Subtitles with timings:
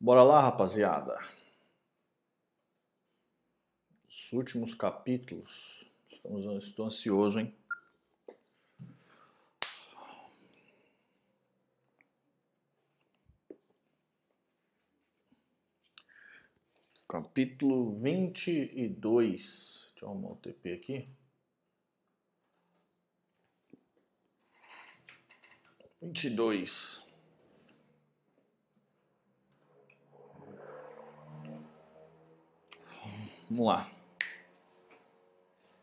[0.00, 1.16] Bora lá, rapaziada.
[4.08, 5.88] Os últimos capítulos.
[6.06, 7.54] Estamos, estou ansioso, hein?
[17.08, 19.90] Capítulo 22.
[19.92, 21.21] Deixa eu arrumar o TP aqui.
[26.02, 27.08] 22.
[33.48, 33.86] Vamos lá.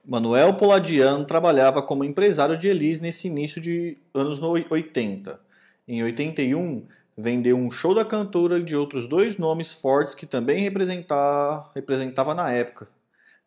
[0.06, 5.40] Manuel Poladiano trabalhava como empresário de Elis nesse início de anos 80.
[5.88, 6.86] Em 81,
[7.18, 12.34] vendeu um show da cantora e de outros dois nomes fortes que também representava, representava
[12.34, 12.90] na época,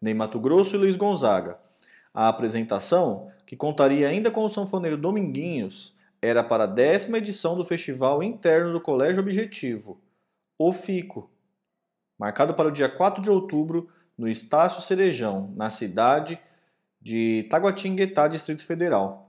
[0.00, 1.58] Ney Mato Grosso e Luiz Gonzaga.
[2.14, 7.65] A apresentação, que contaria ainda com o sanfoneiro Dominguinhos, era para a décima edição do
[7.65, 10.00] Festival Interno do Colégio Objetivo,
[10.56, 11.28] o FICO,
[12.16, 16.38] marcado para o dia 4 de outubro no Estácio Cerejão, na cidade
[17.00, 19.28] de Taguatinguetá, Distrito Federal.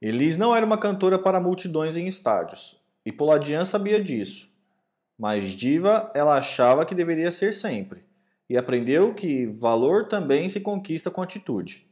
[0.00, 4.50] Elis não era uma cantora para multidões em estádios, e Poladian sabia disso.
[5.18, 8.02] Mas diva ela achava que deveria ser sempre,
[8.48, 11.91] e aprendeu que valor também se conquista com atitude.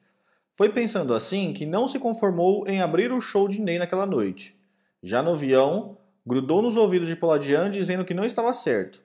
[0.55, 4.55] Foi pensando assim que não se conformou em abrir o show de Ney naquela noite.
[5.03, 5.97] Já no avião,
[6.27, 9.03] grudou nos ouvidos de Poladian dizendo que não estava certo,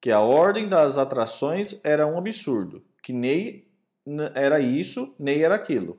[0.00, 3.66] que a ordem das atrações era um absurdo, que Ney
[4.34, 5.98] era isso, Ney era aquilo.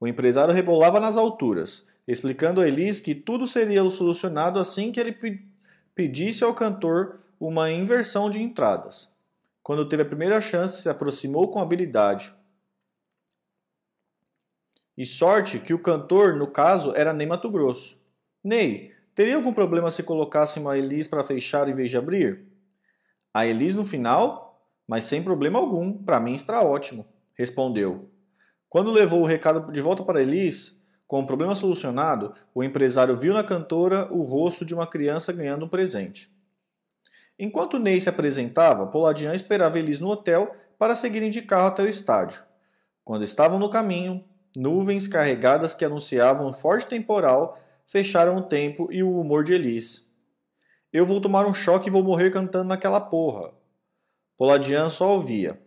[0.00, 5.16] O empresário rebolava nas alturas, explicando a Elis que tudo seria solucionado assim que ele
[5.94, 9.12] pedisse ao cantor uma inversão de entradas.
[9.62, 12.32] Quando teve a primeira chance, se aproximou com habilidade.
[14.98, 17.96] E sorte que o cantor, no caso, era Ney Mato Grosso.
[18.42, 22.48] Ney, teria algum problema se colocasse uma Elis para fechar em vez de abrir?
[23.32, 24.60] A Elis no final?
[24.88, 28.10] Mas sem problema algum, para mim está ótimo, respondeu.
[28.68, 33.32] Quando levou o recado de volta para Elis, com o problema solucionado, o empresário viu
[33.32, 36.28] na cantora o rosto de uma criança ganhando um presente.
[37.38, 41.88] Enquanto Ney se apresentava, Poladian esperava Elis no hotel para seguirem de carro até o
[41.88, 42.42] estádio.
[43.04, 44.24] Quando estavam no caminho,
[44.58, 50.12] nuvens carregadas que anunciavam um forte temporal fecharam o tempo e o humor de Elis.
[50.92, 53.52] Eu vou tomar um choque e vou morrer cantando naquela porra.
[54.36, 55.60] Poladian só ouvia.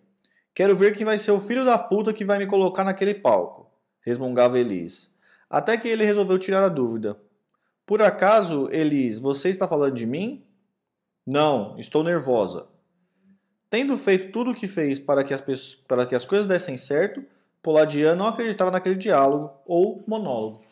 [0.54, 3.72] Quero ver quem vai ser o filho da puta que vai me colocar naquele palco,
[4.06, 5.16] resmungava Elis.
[5.50, 7.18] Até que ele resolveu tirar a dúvida.
[7.86, 10.46] Por acaso, Elis, você está falando de mim?
[11.26, 12.68] Não, estou nervosa.
[13.70, 15.42] Tendo feito tudo o que fez para que, as,
[15.88, 17.24] para que as coisas dessem certo,
[17.62, 20.64] Poladian não acreditava naquele diálogo ou monólogo.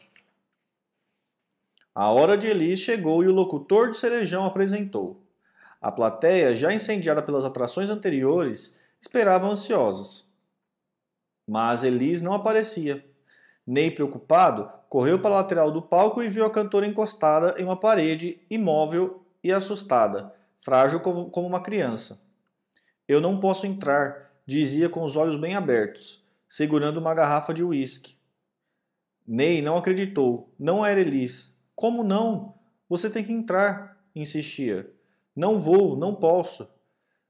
[1.93, 5.21] A hora de Elis chegou e o locutor de Cerejão apresentou.
[5.81, 10.27] A plateia, já incendiada pelas atrações anteriores, esperava ansiosas.
[11.47, 13.05] Mas Elis não aparecia.
[13.65, 17.77] Ney, preocupado, correu para a lateral do palco e viu a cantora encostada em uma
[17.77, 22.19] parede, imóvel e assustada, frágil como uma criança.
[23.07, 28.17] Eu não posso entrar, dizia com os olhos bem abertos, segurando uma garrafa de uísque.
[29.25, 30.51] Ney não acreditou.
[30.57, 31.55] Não era Elis.
[31.75, 32.55] Como não?
[32.89, 34.91] Você tem que entrar, insistia.
[35.35, 36.67] Não vou, não posso.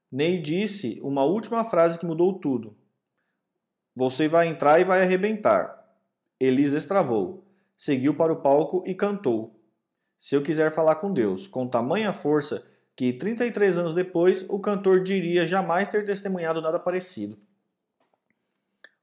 [0.10, 2.77] Ney disse uma última frase que mudou tudo.
[3.94, 5.77] Você vai entrar e vai arrebentar.
[6.39, 7.45] Elis destravou,
[7.75, 9.60] seguiu para o palco e cantou.
[10.18, 15.04] Se eu quiser falar com Deus, com tamanha força que 33 anos depois o cantor
[15.04, 17.38] diria jamais ter testemunhado nada parecido.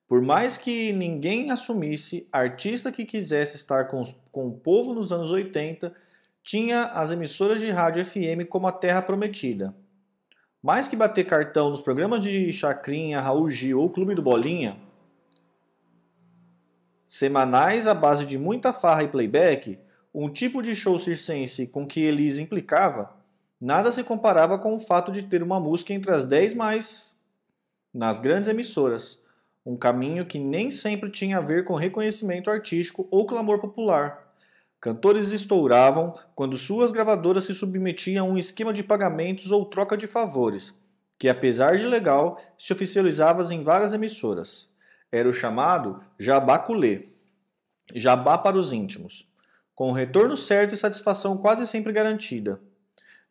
[0.09, 5.31] Por mais que ninguém assumisse, artista que quisesse estar com, com o povo nos anos
[5.31, 5.93] 80
[6.43, 9.75] tinha as emissoras de rádio FM como a terra prometida.
[10.63, 14.79] Mais que bater cartão nos programas de Chacrinha, Raul Gil ou Clube do Bolinha,
[17.09, 19.79] semanais à base de muita farra e playback,
[20.15, 23.13] um tipo de show circense com que Elise implicava,
[23.61, 27.17] nada se comparava com o fato de ter uma música entre as 10 mais
[27.93, 29.26] nas grandes emissoras
[29.67, 34.33] um caminho que nem sempre tinha a ver com reconhecimento artístico ou clamor popular.
[34.81, 40.07] Cantores estouravam quando suas gravadoras se submetiam a um esquema de pagamentos ou troca de
[40.07, 40.81] favores,
[41.19, 44.73] que apesar de legal, se oficializava em várias emissoras.
[45.11, 47.03] Era o chamado jabá culé,
[47.93, 49.29] jabá para os íntimos,
[49.75, 52.61] com retorno certo e satisfação quase sempre garantida.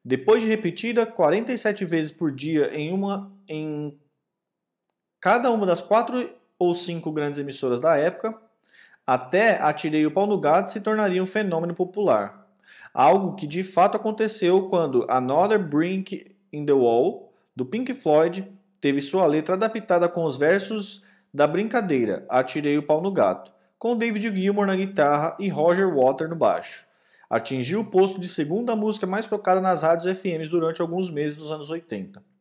[0.03, 3.97] Depois de repetida 47 vezes por dia em uma em
[5.25, 6.29] cada uma das quatro
[6.59, 8.37] ou cinco grandes emissoras da época,
[9.07, 12.47] até Atirei o Pau no Gato se tornaria um fenômeno popular.
[12.93, 18.47] Algo que de fato aconteceu quando Another Brink in the Wall, do Pink Floyd,
[18.79, 23.97] teve sua letra adaptada com os versos da brincadeira Atirei o Pau no Gato, com
[23.97, 26.85] David Gilmour na guitarra e Roger Water no baixo.
[27.27, 31.51] Atingiu o posto de segunda música mais tocada nas rádios FMs durante alguns meses dos
[31.51, 32.34] anos 80.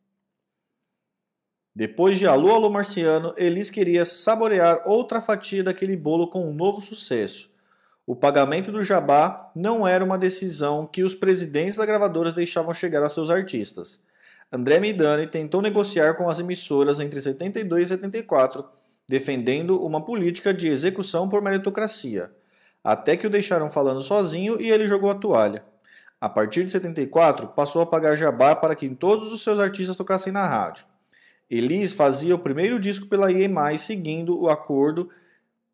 [1.77, 6.79] Depois de Alô Alô Marciano, Elis queria saborear outra fatia daquele bolo com um novo
[6.79, 7.49] sucesso.
[8.07, 13.03] O pagamento do jabá não era uma decisão que os presidentes das gravadoras deixavam chegar
[13.03, 14.01] a seus artistas.
[14.49, 18.63] André Midani tentou negociar com as emissoras entre 72 e 74,
[19.05, 22.31] defendendo uma política de execução por meritocracia,
[22.81, 25.61] até que o deixaram falando sozinho e ele jogou a toalha.
[26.21, 30.31] A partir de 74, passou a pagar jabá para que todos os seus artistas tocassem
[30.31, 30.94] na rádio.
[31.49, 35.09] Elis fazia o primeiro disco pela EMI seguindo o acordo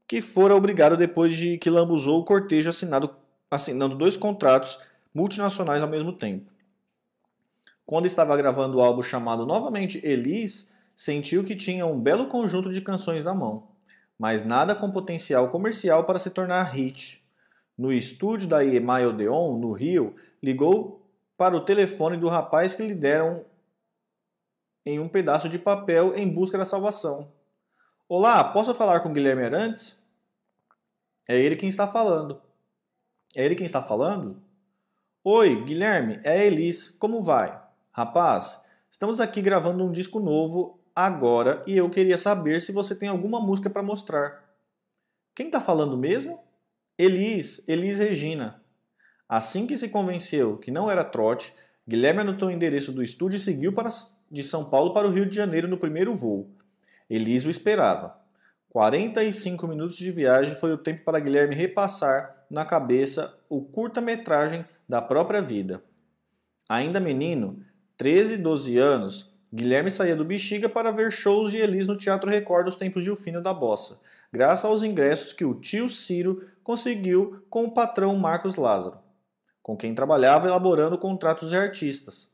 [0.07, 3.15] que fora obrigado depois de que lambuzou o cortejo assinado,
[3.49, 4.77] assinando dois contratos
[5.13, 6.51] multinacionais ao mesmo tempo.
[7.85, 12.81] Quando estava gravando o álbum chamado novamente Elis, sentiu que tinha um belo conjunto de
[12.81, 13.69] canções na mão,
[14.19, 17.23] mas nada com potencial comercial para se tornar hit.
[17.77, 21.01] No estúdio da EMI Odeon, no Rio, ligou
[21.37, 23.45] para o telefone do rapaz que lhe deram
[24.85, 27.31] em um pedaço de papel em busca da salvação.
[28.09, 30.01] Olá, posso falar com Guilherme Arantes?
[31.27, 32.41] É ele quem está falando.
[33.35, 34.41] É ele quem está falando?
[35.23, 36.89] Oi, Guilherme, é a Elis.
[36.89, 37.61] Como vai?
[37.91, 43.07] Rapaz, estamos aqui gravando um disco novo agora e eu queria saber se você tem
[43.07, 44.43] alguma música para mostrar.
[45.35, 46.43] Quem está falando mesmo?
[46.97, 48.61] Elis, Elis Regina.
[49.29, 51.53] Assim que se convenceu que não era trote,
[51.87, 53.89] Guilherme anotou o endereço do estúdio e seguiu para
[54.31, 56.49] de São Paulo para o Rio de Janeiro no primeiro voo.
[57.09, 58.17] Elise o esperava.
[58.69, 65.01] 45 minutos de viagem foi o tempo para Guilherme repassar na cabeça o curta-metragem da
[65.01, 65.83] própria vida.
[66.69, 67.59] Ainda menino,
[67.97, 72.29] 13 e 12 anos, Guilherme saía do Bexiga para ver shows de Elis no Teatro
[72.29, 73.99] Record dos tempos de Ufino da Bossa,
[74.31, 78.99] graças aos ingressos que o tio Ciro conseguiu com o patrão Marcos Lázaro,
[79.61, 82.31] com quem trabalhava elaborando contratos de artistas.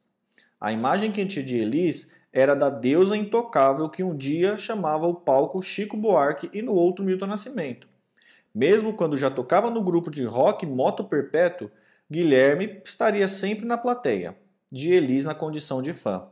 [0.60, 5.14] A imagem que tinha de Elis era da deusa intocável que um dia chamava o
[5.14, 7.88] palco Chico Buarque e no outro Milton Nascimento.
[8.54, 11.70] Mesmo quando já tocava no grupo de rock Moto Perpétuo,
[12.10, 14.36] Guilherme estaria sempre na plateia,
[14.72, 16.28] de Elis na condição de fã.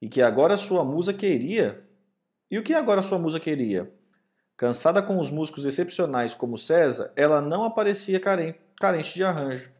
[0.00, 1.82] E que agora sua musa queria?
[2.50, 3.90] E o que agora sua musa queria?
[4.56, 9.70] Cansada com os músicos excepcionais como César, ela não aparecia carente de arranjo.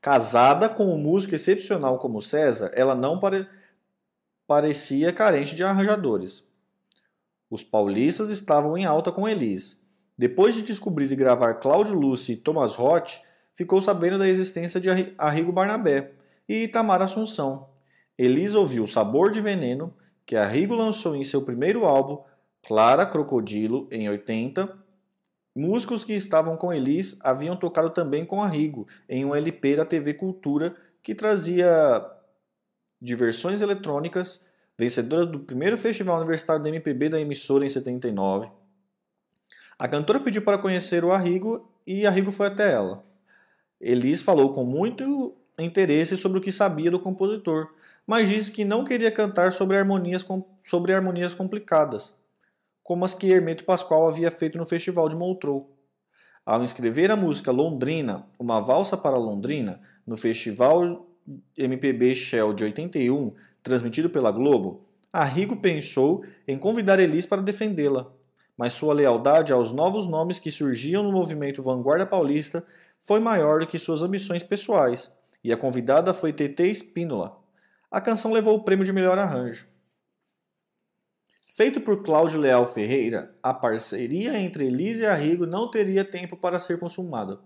[0.00, 3.46] Casada com um músico excepcional como César, ela não pare...
[4.46, 6.44] parecia carente de arranjadores.
[7.50, 9.84] Os paulistas estavam em alta com Elis.
[10.16, 13.20] Depois de descobrir e gravar Cláudio Lucy e Thomas Roth,
[13.54, 14.88] ficou sabendo da existência de
[15.18, 16.12] Arrigo Barnabé
[16.48, 17.68] e Itamar Assunção.
[18.16, 22.22] Elis ouviu Sabor de Veneno, que Arrigo lançou em seu primeiro álbum,
[22.62, 24.79] Clara Crocodilo, em 80,
[25.54, 30.14] Músicos que estavam com Elis haviam tocado também com Arrigo em um LP da TV
[30.14, 32.06] Cultura que trazia
[33.02, 34.46] diversões eletrônicas,
[34.78, 38.48] vencedora do primeiro Festival Universitário da MPB da emissora em 79.
[39.76, 43.02] A cantora pediu para conhecer o Arrigo e Arrigo foi até ela.
[43.80, 47.74] Elis falou com muito interesse sobre o que sabia do compositor,
[48.06, 50.24] mas disse que não queria cantar sobre harmonias,
[50.62, 52.19] sobre harmonias complicadas
[52.90, 55.62] como as que Hermeto Pascoal havia feito no Festival de Montreux.
[56.44, 61.06] Ao inscrever a música Londrina, uma valsa para Londrina, no Festival
[61.56, 63.32] MPB Shell de 81,
[63.62, 68.12] transmitido pela Globo, Arrigo pensou em convidar Elis para defendê-la,
[68.58, 72.66] mas sua lealdade aos novos nomes que surgiam no movimento Vanguarda Paulista
[73.00, 77.38] foi maior do que suas ambições pessoais, e a convidada foi TT Espínola.
[77.88, 79.69] A canção levou o prêmio de melhor arranjo.
[81.60, 86.58] Feito por Cláudio Leal Ferreira, a parceria entre Elise e Arrigo não teria tempo para
[86.58, 87.38] ser consumada.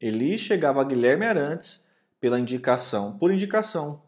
[0.00, 4.02] Elis chegava a Guilherme Arantes pela indicação, por indicação.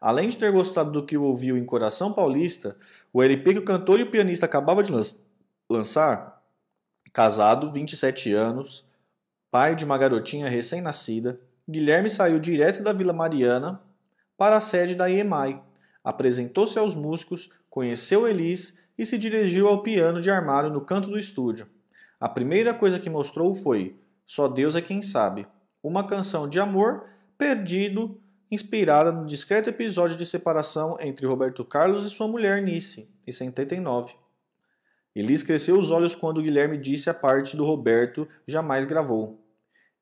[0.00, 2.76] Além de ter gostado do que ouviu em Coração Paulista,
[3.12, 4.90] o LP que o cantor e o pianista acabavam de
[5.70, 6.42] lançar,
[7.12, 8.84] casado, 27 anos,
[9.48, 11.40] pai de uma garotinha recém-nascida,
[11.70, 13.80] Guilherme saiu direto da Vila Mariana
[14.36, 15.64] para a sede da EMI,
[16.06, 21.18] apresentou-se aos músicos, conheceu Elis e se dirigiu ao piano de armário no canto do
[21.18, 21.66] estúdio.
[22.20, 25.48] A primeira coisa que mostrou foi Só Deus é quem sabe,
[25.82, 32.10] uma canção de amor perdido, inspirada no discreto episódio de separação entre Roberto Carlos e
[32.10, 34.14] sua mulher Nice, em 79.
[35.12, 39.44] Elis cresceu os olhos quando Guilherme disse a parte do Roberto jamais gravou.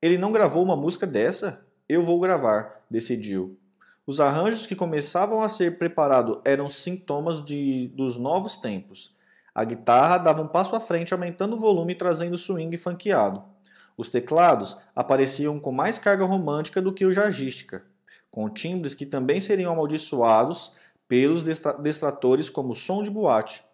[0.02, 1.64] Ele não gravou uma música dessa?
[1.88, 3.58] Eu vou gravar, decidiu.
[4.06, 9.14] Os arranjos que começavam a ser preparados eram sintomas de, dos novos tempos.
[9.54, 13.42] A guitarra dava um passo à frente, aumentando o volume e trazendo swing funkeado.
[13.96, 17.82] Os teclados apareciam com mais carga romântica do que o jazzística,
[18.30, 20.72] com timbres que também seriam amaldiçoados
[21.08, 23.64] pelos destratores como som de boate.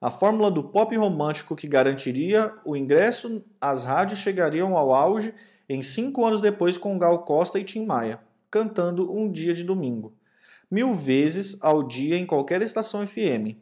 [0.00, 5.34] A fórmula do pop romântico que garantiria o ingresso às rádios chegariam ao auge
[5.68, 8.20] em cinco anos depois com Gal Costa e Tim Maia,
[8.54, 10.14] cantando um dia de domingo,
[10.70, 13.58] mil vezes ao dia em qualquer estação FM.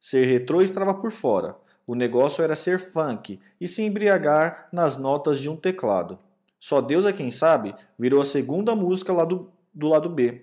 [0.00, 1.54] Ser retrô estava por fora.
[1.86, 6.18] O negócio era ser funk e se embriagar nas notas de um teclado.
[6.58, 10.42] Só Deus é quem sabe virou a segunda música lá do, do lado B.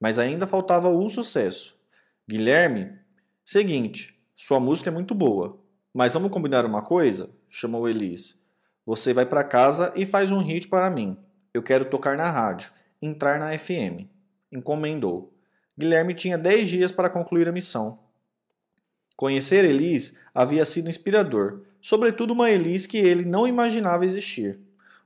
[0.00, 1.78] Mas ainda faltava um sucesso.
[2.28, 2.98] Guilherme,
[3.44, 5.56] seguinte, sua música é muito boa,
[5.94, 7.30] mas vamos combinar uma coisa?
[7.48, 8.36] chamou Elis.
[8.84, 11.16] Você vai para casa e faz um hit para mim.
[11.54, 14.06] Eu quero tocar na rádio, entrar na FM.
[14.52, 15.32] Encomendou.
[15.78, 17.98] Guilherme tinha dez dias para concluir a missão.
[19.16, 24.58] Conhecer Elis havia sido inspirador, sobretudo uma Elis que ele não imaginava existir.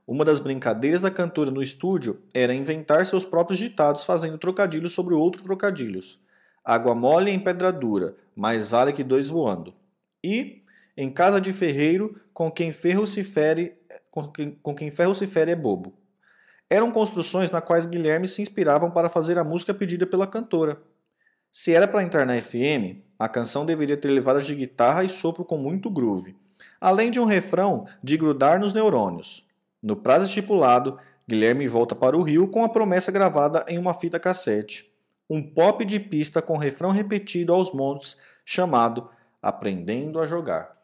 [0.07, 5.15] Uma das brincadeiras da cantora no estúdio era inventar seus próprios ditados fazendo trocadilhos sobre
[5.15, 6.19] outros trocadilhos.
[6.63, 9.73] Água mole em pedra dura, mais vale que dois voando.
[10.23, 10.63] E,
[10.95, 13.75] em casa de ferreiro, com quem ferro se fere,
[14.11, 15.93] com quem, com quem ferro se fere é bobo.
[16.69, 20.81] Eram construções na quais Guilherme se inspiravam para fazer a música pedida pela cantora.
[21.51, 25.45] Se era para entrar na FM, a canção deveria ter levadas de guitarra e sopro
[25.45, 26.35] com muito groove,
[26.81, 29.47] além de um refrão de grudar nos neurônios.
[29.81, 34.19] No prazo estipulado, Guilherme volta para o Rio com a promessa gravada em uma fita
[34.19, 34.91] cassete.
[35.29, 39.09] Um pop de pista com refrão repetido aos montes, chamado
[39.41, 40.75] Aprendendo a Jogar.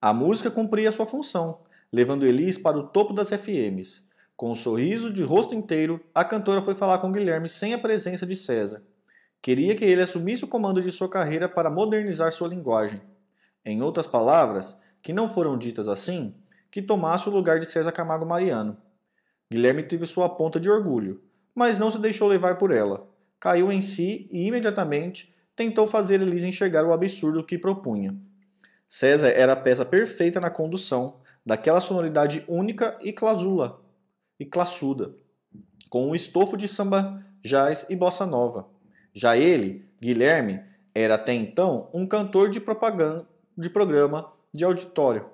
[0.00, 1.60] A música cumpria sua função,
[1.92, 4.09] levando Elis para o topo das FMs.
[4.40, 8.26] Com um sorriso de rosto inteiro, a cantora foi falar com Guilherme sem a presença
[8.26, 8.82] de César.
[9.42, 13.02] Queria que ele assumisse o comando de sua carreira para modernizar sua linguagem.
[13.62, 16.34] Em outras palavras, que não foram ditas assim,
[16.70, 18.78] que tomasse o lugar de César Camargo Mariano.
[19.52, 21.20] Guilherme teve sua ponta de orgulho,
[21.54, 23.06] mas não se deixou levar por ela.
[23.38, 28.16] Caiu em si e imediatamente tentou fazer Elisa enxergar o absurdo que propunha.
[28.88, 33.82] César era a peça perfeita na condução, daquela sonoridade única e clasula,
[34.40, 35.14] e classuda,
[35.90, 38.66] com um estofo de samba, jazz e bossa nova.
[39.12, 40.62] Já ele, Guilherme,
[40.94, 45.26] era até então um cantor de propaganda de programa de auditório.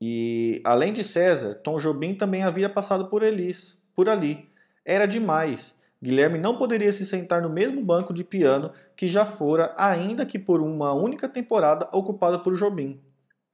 [0.00, 4.48] E além de César, Tom Jobim também havia passado por Elis, por ali.
[4.84, 5.76] Era demais.
[6.00, 10.38] Guilherme não poderia se sentar no mesmo banco de piano que já fora, ainda que
[10.38, 13.00] por uma única temporada ocupada por Jobim.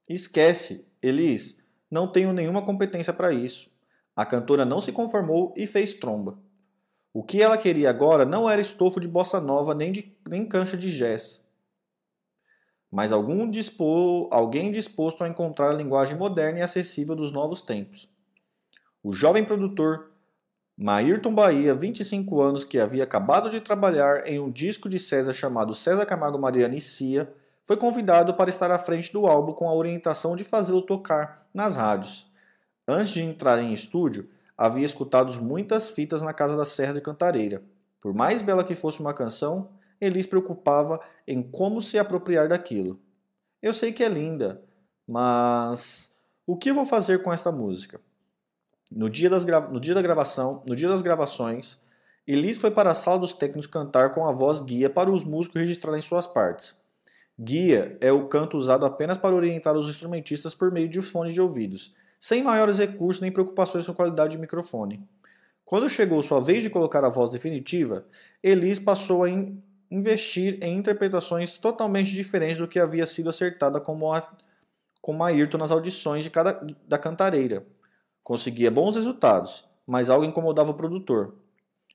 [0.07, 3.74] Esquece, Elis, não tenho nenhuma competência para isso.
[4.17, 6.39] A cantora não se conformou e fez tromba.
[7.13, 10.77] O que ela queria agora não era estofo de bossa nova nem, de, nem cancha
[10.77, 11.45] de jazz,
[12.95, 13.51] mas algum
[14.31, 18.09] alguém disposto a encontrar a linguagem moderna e acessível dos novos tempos.
[19.03, 20.13] O jovem produtor
[20.77, 25.75] Maírton Bahia, 25 anos, que havia acabado de trabalhar em um disco de César chamado
[25.75, 27.33] César Camargo Mariana e Cia,
[27.65, 31.75] foi convidado para estar à frente do álbum com a orientação de fazê-lo tocar nas
[31.75, 32.31] rádios.
[32.87, 37.63] Antes de entrar em estúdio, havia escutado muitas fitas na casa da Serra de Cantareira.
[37.99, 43.01] Por mais bela que fosse uma canção, Elis preocupava em como se apropriar daquilo.
[43.63, 44.63] Eu sei que é linda,
[45.09, 46.13] mas
[46.47, 47.99] o que vou fazer com esta música?
[48.93, 51.83] No dia, no dia da gravação, no dia das gravações,
[52.27, 55.63] Elis foi para a sala dos técnicos cantar com a voz guia para os músicos
[55.63, 56.79] registrarem suas partes.
[57.41, 61.41] Guia é o canto usado apenas para orientar os instrumentistas por meio de fones de
[61.41, 61.95] ouvidos
[62.25, 65.07] sem maiores recursos nem preocupações com qualidade de microfone.
[65.63, 68.07] Quando chegou sua vez de colocar a voz definitiva,
[68.43, 74.11] Elis passou a in investir em interpretações totalmente diferentes do que havia sido acertada como
[74.11, 74.27] a,
[75.03, 77.67] com Ayrton nas audições de cada, da cantareira.
[78.23, 81.35] Conseguia bons resultados, mas algo incomodava o produtor.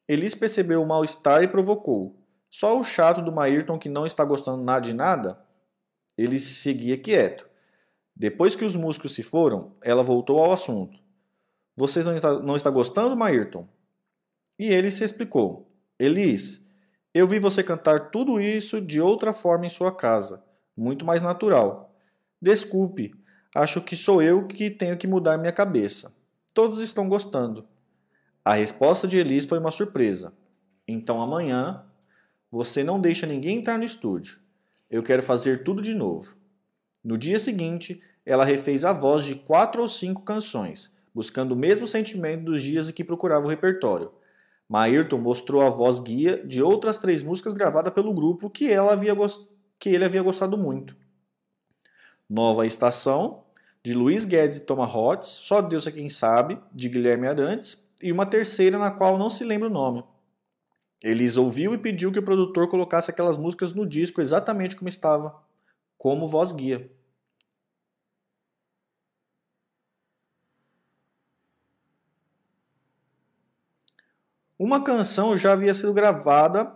[0.07, 2.15] Elis percebeu o mal-estar e provocou.
[2.51, 5.39] Só o chato do Mayrton que não está gostando nada de nada?
[6.15, 7.48] Ele seguia quieto.
[8.19, 10.99] Depois que os músicos se foram, ela voltou ao assunto.
[11.73, 13.65] Vocês não está, não está gostando, Mayrton?
[14.59, 15.71] E ele se explicou.
[15.97, 16.69] Elis,
[17.13, 20.43] eu vi você cantar tudo isso de outra forma em sua casa,
[20.75, 21.95] muito mais natural.
[22.41, 23.15] Desculpe,
[23.55, 26.13] acho que sou eu que tenho que mudar minha cabeça.
[26.53, 27.65] Todos estão gostando.
[28.43, 30.33] A resposta de Elis foi uma surpresa.
[30.85, 31.85] Então amanhã
[32.51, 34.39] você não deixa ninguém entrar no estúdio.
[34.91, 36.37] Eu quero fazer tudo de novo.
[37.01, 41.87] No dia seguinte, ela refez a voz de quatro ou cinco canções, buscando o mesmo
[41.87, 44.11] sentimento dos dias em que procurava o repertório.
[44.67, 49.15] Mayrton mostrou a voz guia de outras três músicas gravadas pelo grupo que, ela havia
[49.79, 50.95] que ele havia gostado muito.
[52.29, 53.43] Nova Estação,
[53.83, 58.11] de Luiz Guedes e Thomas Hotz, Só Deus é Quem Sabe, de Guilherme Arantes, e
[58.11, 60.03] uma terceira na qual não se lembra o nome.
[61.01, 65.35] Elis ouviu e pediu que o produtor colocasse aquelas músicas no disco exatamente como estava,
[65.97, 66.91] como voz guia.
[74.59, 76.75] Uma canção já havia sido gravada,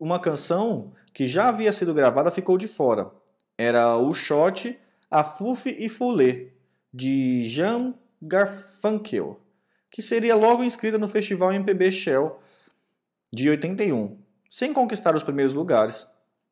[0.00, 3.08] uma canção que já havia sido gravada ficou de fora.
[3.56, 4.76] Era o shot
[5.08, 6.48] A Fufi e Foulé,
[6.92, 9.40] de Jean Garfunkel,
[9.88, 12.36] que seria logo inscrita no festival MPB Shell
[13.32, 14.18] de 81,
[14.50, 16.08] sem conquistar os primeiros lugares.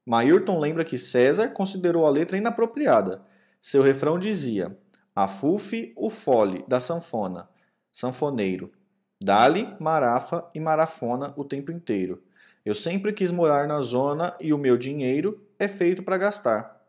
[0.06, 3.22] Mayrton lembra que César considerou a letra inapropriada.
[3.60, 4.78] Seu refrão dizia:
[5.12, 7.48] A Fufi, o fole da sanfona,
[7.90, 8.77] sanfoneiro.
[9.20, 12.22] Dali, marafa e marafona o tempo inteiro.
[12.64, 16.80] Eu sempre quis morar na zona e o meu dinheiro é feito para gastar.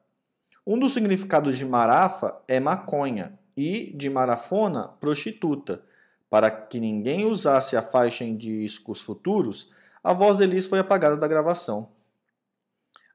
[0.65, 5.81] Um dos significados de marafa é maconha e de marafona, prostituta.
[6.29, 9.71] Para que ninguém usasse a faixa em discos futuros,
[10.03, 11.89] a voz de Elis foi apagada da gravação.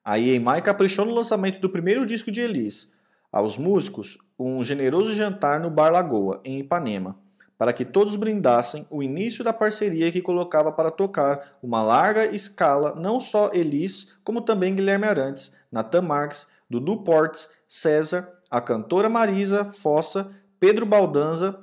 [0.05, 2.93] A EMI caprichou no lançamento do primeiro disco de Elis,
[3.31, 7.23] aos músicos, um generoso jantar no Bar Lagoa, em Ipanema
[7.57, 12.95] para que todos brindassem o início da parceria que colocava para tocar uma larga escala
[12.97, 19.65] não só Elis, como também Guilherme Arantes, Nathan Marques, Dudu Portes, César, a cantora Marisa
[19.65, 21.59] Fossa, Pedro Baldanza.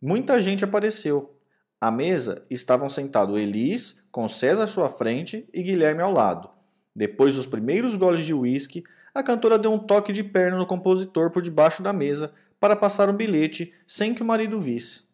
[0.00, 1.36] Muita gente apareceu.
[1.80, 6.50] À mesa estavam sentados Elis, com César à sua frente e Guilherme ao lado.
[6.94, 11.30] Depois dos primeiros goles de uísque, a cantora deu um toque de perna no compositor
[11.30, 15.11] por debaixo da mesa para passar um bilhete sem que o marido visse.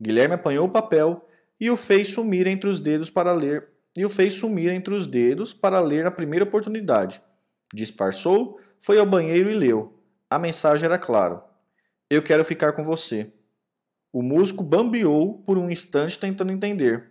[0.00, 4.08] Guilherme apanhou o papel e o fez sumir entre os dedos para ler e o
[4.08, 7.20] fez sumir entre os dedos para ler na primeira oportunidade.
[7.74, 9.98] Disfarçou, foi ao banheiro e leu.
[10.28, 11.42] A mensagem era clara:
[12.08, 13.32] Eu quero ficar com você.
[14.12, 17.10] O músico bambeou por um instante tentando entender.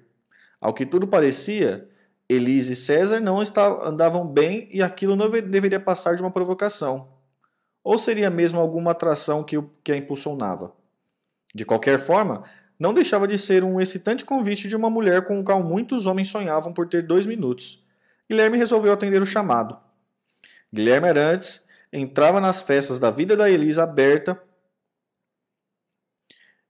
[0.59, 1.87] Ao que tudo parecia,
[2.27, 7.07] Elise e César não andavam bem e aquilo não deveria passar de uma provocação.
[7.83, 10.73] Ou seria mesmo alguma atração que a impulsionava?
[11.55, 12.43] De qualquer forma,
[12.79, 16.29] não deixava de ser um excitante convite de uma mulher com o qual muitos homens
[16.29, 17.83] sonhavam por ter dois minutos.
[18.29, 19.77] Guilherme resolveu atender o chamado.
[20.71, 24.41] Guilherme Arantes entrava nas festas da vida da Elisa aberta.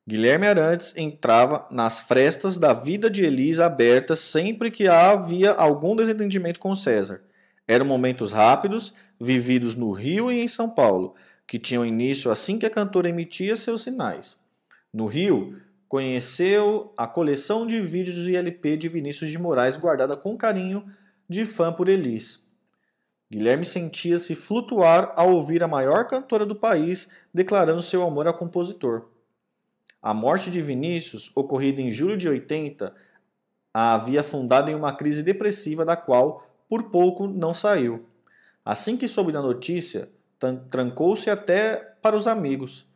[0.07, 6.59] Guilherme Arantes entrava nas frestas da vida de Elisa aberta sempre que havia algum desentendimento
[6.59, 7.21] com César.
[7.67, 11.13] Eram momentos rápidos, vividos no Rio e em São Paulo,
[11.45, 14.39] que tinham início assim que a cantora emitia seus sinais.
[14.91, 20.37] No Rio, conheceu a coleção de vídeos e LP de Vinícius de Moraes guardada com
[20.37, 20.85] carinho
[21.27, 22.47] de fã por Elis.
[23.31, 29.09] Guilherme sentia-se flutuar ao ouvir a maior cantora do país declarando seu amor ao compositor.
[29.99, 32.93] A morte de Vinícius, ocorrida em julho de 80,
[33.73, 38.05] a havia fundado em uma crise depressiva da qual, por pouco, não saiu.
[38.63, 40.07] Assim que soube da notícia,
[40.69, 42.88] trancou-se até para os amigos,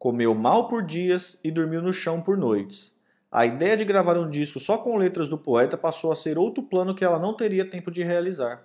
[0.00, 2.98] comeu mal por dias e dormiu no chão por noites.
[3.30, 6.62] A ideia de gravar um disco só com letras do poeta passou a ser outro
[6.62, 8.64] plano que ela não teria tempo de realizar.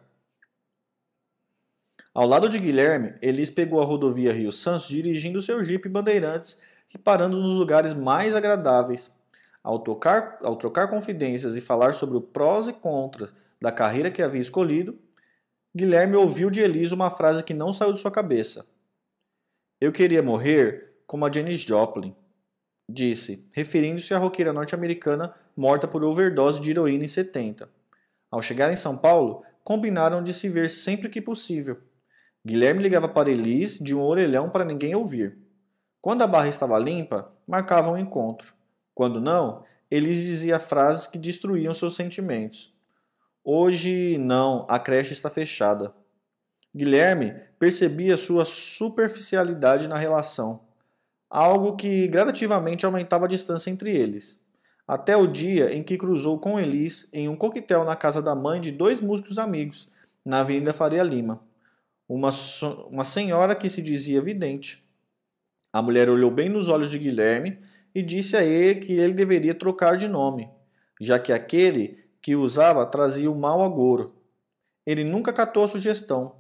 [2.14, 6.58] Ao lado de Guilherme, Elis pegou a rodovia Rio Santos dirigindo seu Jeep Bandeirantes
[6.94, 9.14] e parando nos lugares mais agradáveis.
[9.62, 14.22] Ao, tocar, ao trocar confidências e falar sobre o prós e contras da carreira que
[14.22, 14.98] havia escolhido,
[15.76, 18.66] Guilherme ouviu de Elis uma frase que não saiu de sua cabeça.
[19.82, 22.16] Eu queria morrer como a Janis Joplin,
[22.88, 27.70] disse, referindo-se à roqueira norte-americana morta por overdose de heroína em 70.
[28.30, 31.80] Ao chegar em São Paulo, combinaram de se ver sempre que possível.
[32.46, 35.38] Guilherme ligava para Elis de um orelhão para ninguém ouvir.
[36.02, 38.54] Quando a barra estava limpa, marcavam um encontro.
[38.94, 42.74] Quando não, Elis dizia frases que destruíam seus sentimentos.
[43.44, 45.94] Hoje não, a creche está fechada.
[46.76, 50.66] Guilherme percebia sua superficialidade na relação
[51.30, 54.40] algo que gradativamente aumentava a distância entre eles,
[54.88, 58.62] até o dia em que cruzou com Elis em um coquetel na casa da mãe
[58.62, 59.90] de dois músicos amigos,
[60.24, 61.42] na Avenida Faria Lima.
[62.08, 62.30] Uma,
[62.90, 64.84] uma senhora que se dizia vidente.
[65.74, 67.60] A mulher olhou bem nos olhos de Guilherme
[67.94, 70.50] e disse a ele que ele deveria trocar de nome,
[71.02, 74.16] já que aquele que usava trazia o mau agouro.
[74.86, 76.36] Ele nunca catou a sugestão.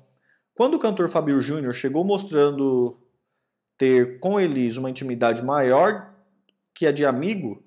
[0.53, 2.97] Quando o cantor Fábio Júnior chegou mostrando
[3.77, 6.13] ter com Elis uma intimidade maior
[6.73, 7.63] que a de amigo,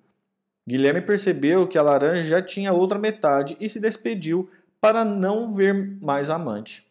[0.68, 5.72] Guilherme percebeu que a laranja já tinha outra metade e se despediu para não ver
[6.00, 6.86] mais a amante.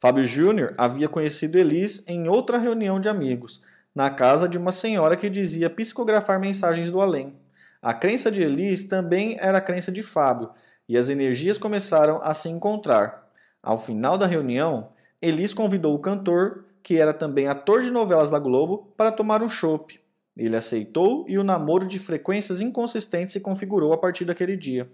[0.00, 3.62] Fábio Júnior havia conhecido Elis em outra reunião de amigos,
[3.94, 7.38] na casa de uma senhora que dizia psicografar mensagens do além.
[7.82, 10.50] A crença de Elis também era a crença de Fábio,
[10.88, 13.30] e as energias começaram a se encontrar.
[13.62, 14.90] Ao final da reunião,
[15.22, 19.48] Elis convidou o cantor, que era também ator de novelas da Globo, para tomar um
[19.48, 20.00] chopp.
[20.36, 24.90] Ele aceitou e o namoro de frequências inconsistentes se configurou a partir daquele dia.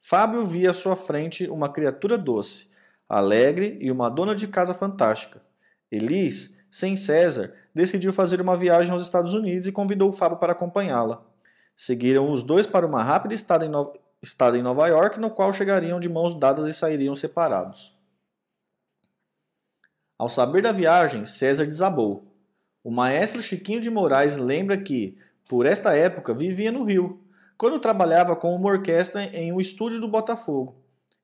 [0.00, 2.68] Fábio via à sua frente uma criatura doce,
[3.08, 5.40] alegre e uma dona de casa fantástica.
[5.90, 11.22] Elis, sem César, decidiu fazer uma viagem aos Estados Unidos e convidou Fábio para acompanhá-la.
[11.74, 13.92] Seguiram os dois para uma rápida estada em, no...
[14.22, 17.97] estada em Nova York, no qual chegariam de mãos dadas e sairiam separados.
[20.18, 22.24] Ao saber da viagem, César desabou.
[22.82, 25.16] O maestro Chiquinho de Moraes lembra que,
[25.48, 27.20] por esta época, vivia no Rio,
[27.56, 30.74] quando trabalhava com uma orquestra em um estúdio do Botafogo.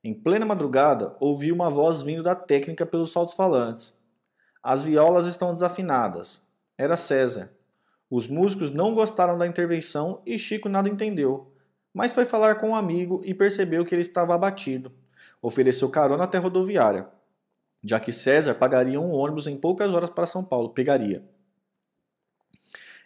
[0.02, 3.98] Em plena madrugada, ouviu uma voz vindo da técnica pelos saltos-falantes.
[4.62, 6.42] As violas estão desafinadas.
[6.78, 7.50] Era César.
[8.08, 11.52] Os músicos não gostaram da intervenção e Chico nada entendeu,
[11.92, 14.92] mas foi falar com um amigo e percebeu que ele estava abatido.
[15.42, 17.08] Ofereceu carona até a rodoviária
[17.84, 21.22] já que César pagaria um ônibus em poucas horas para São Paulo, pegaria.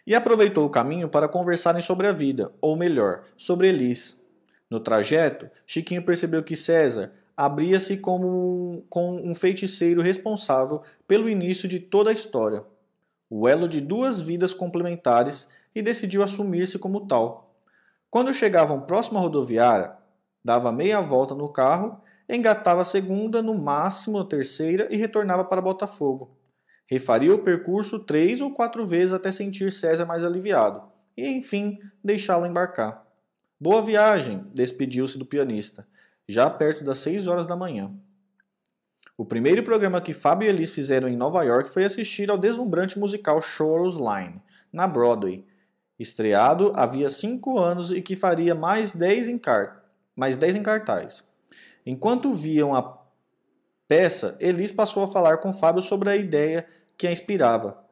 [0.07, 4.25] E aproveitou o caminho para conversarem sobre a vida, ou melhor, sobre Elis.
[4.69, 11.79] No trajeto, Chiquinho percebeu que César abria-se como com um feiticeiro responsável pelo início de
[11.79, 12.63] toda a história,
[13.29, 17.53] o elo de duas vidas complementares, e decidiu assumir-se como tal.
[18.09, 19.93] Quando chegavam próximo à rodoviária,
[20.43, 25.61] dava meia volta no carro engatava a segunda, no máximo a terceira e retornava para
[25.61, 26.37] Botafogo.
[26.85, 30.83] Refaria o percurso três ou quatro vezes até sentir César mais aliviado
[31.17, 33.05] e, enfim, deixá-lo embarcar.
[33.59, 35.85] Boa viagem, despediu-se do pianista,
[36.27, 37.91] já perto das seis horas da manhã.
[39.17, 42.97] O primeiro programa que Fábio e Elis fizeram em Nova York foi assistir ao deslumbrante
[42.97, 45.45] musical Shores Line, na Broadway,
[45.99, 49.83] estreado havia cinco anos e que faria mais dez em, car
[50.15, 51.27] mais dez em cartaz.
[51.85, 52.99] Enquanto viam a
[53.87, 57.83] peça, Elis passou a falar com Fábio sobre a ideia que a inspirava.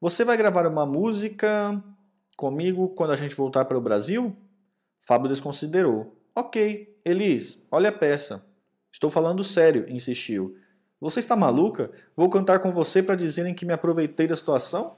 [0.00, 1.82] Você vai gravar uma música
[2.36, 4.36] comigo quando a gente voltar para o Brasil?
[5.00, 6.16] Fábio desconsiderou.
[6.34, 8.44] Ok, Elis, olha a peça.
[8.92, 10.56] Estou falando sério, insistiu.
[11.00, 11.90] Você está maluca?
[12.16, 14.96] Vou cantar com você para dizerem que me aproveitei da situação?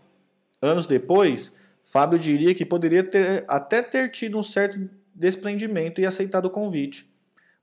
[0.62, 6.46] Anos depois, Fábio diria que poderia ter, até ter tido um certo desprendimento e aceitado
[6.46, 7.07] o convite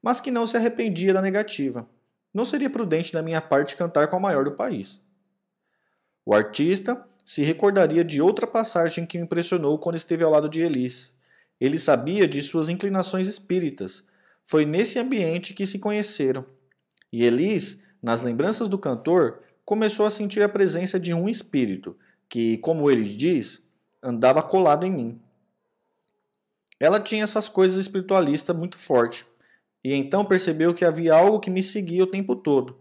[0.05, 1.89] mas que não se arrependia da negativa.
[2.31, 5.01] Não seria prudente da minha parte cantar com a maior do país.
[6.23, 10.61] O artista se recordaria de outra passagem que o impressionou quando esteve ao lado de
[10.61, 11.17] Elis.
[11.59, 14.03] Ele sabia de suas inclinações espíritas.
[14.45, 16.45] Foi nesse ambiente que se conheceram.
[17.11, 21.97] E Elis, nas lembranças do cantor, começou a sentir a presença de um espírito
[22.29, 23.67] que, como ele diz,
[24.03, 25.21] andava colado em mim.
[26.79, 29.25] Ela tinha essas coisas espiritualistas muito forte
[29.85, 32.75] e então percebeu que havia algo que me seguia o tempo todo.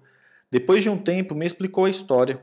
[0.50, 2.42] Depois de um tempo, me explicou a história.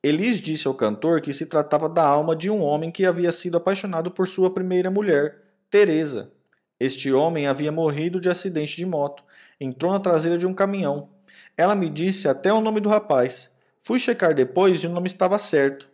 [0.00, 3.56] Elis disse ao cantor que se tratava da alma de um homem que havia sido
[3.56, 6.30] apaixonado por sua primeira mulher, Teresa.
[6.78, 9.24] Este homem havia morrido de acidente de moto.
[9.60, 11.08] Entrou na traseira de um caminhão.
[11.56, 13.50] Ela me disse até o nome do rapaz.
[13.80, 15.90] Fui checar depois e o nome estava certo.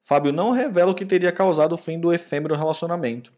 [0.00, 3.32] Fábio não revela o que teria causado o fim do efêmero relacionamento.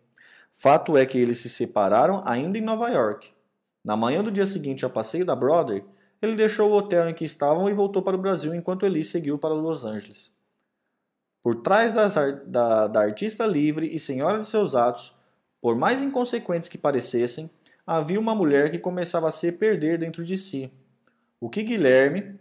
[0.53, 3.38] Fato é que eles se separaram ainda em Nova York.
[3.85, 5.85] Na manhã do dia seguinte ao passeio da Broadway,
[6.21, 9.39] ele deixou o hotel em que estavam e voltou para o Brasil enquanto Elise seguiu
[9.39, 10.33] para Los Angeles.
[11.43, 12.15] Por trás das,
[12.47, 15.15] da, da artista livre e senhora de seus atos,
[15.61, 17.51] por mais inconsequentes que parecessem,
[17.87, 20.71] havia uma mulher que começava a se perder dentro de si.
[21.41, 22.39] O que Guilherme,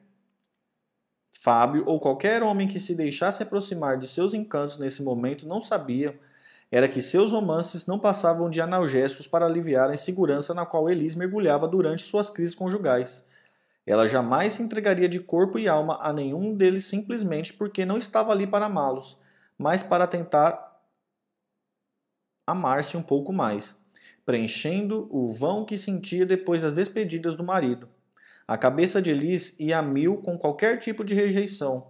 [1.39, 6.19] Fábio ou qualquer homem que se deixasse aproximar de seus encantos nesse momento não sabia
[6.71, 11.15] era que seus romances não passavam de analgésicos para aliviar a insegurança na qual Elis
[11.15, 13.25] mergulhava durante suas crises conjugais.
[13.85, 18.33] Ela jamais se entregaria de corpo e alma a nenhum deles simplesmente porque não estava
[18.33, 19.17] ali para amá-los,
[19.57, 20.67] mas para tentar
[22.45, 23.77] amar-se um pouco mais,
[24.25, 27.87] preenchendo o vão que sentia depois das despedidas do marido.
[28.45, 31.87] A cabeça de Elis ia a mil com qualquer tipo de rejeição,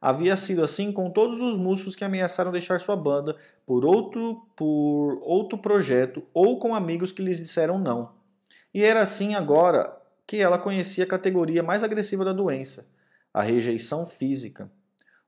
[0.00, 5.18] Havia sido assim com todos os músicos que ameaçaram deixar sua banda por outro, por
[5.22, 8.12] outro projeto ou com amigos que lhes disseram não.
[8.72, 12.88] E era assim agora que ela conhecia a categoria mais agressiva da doença,
[13.34, 14.70] a rejeição física.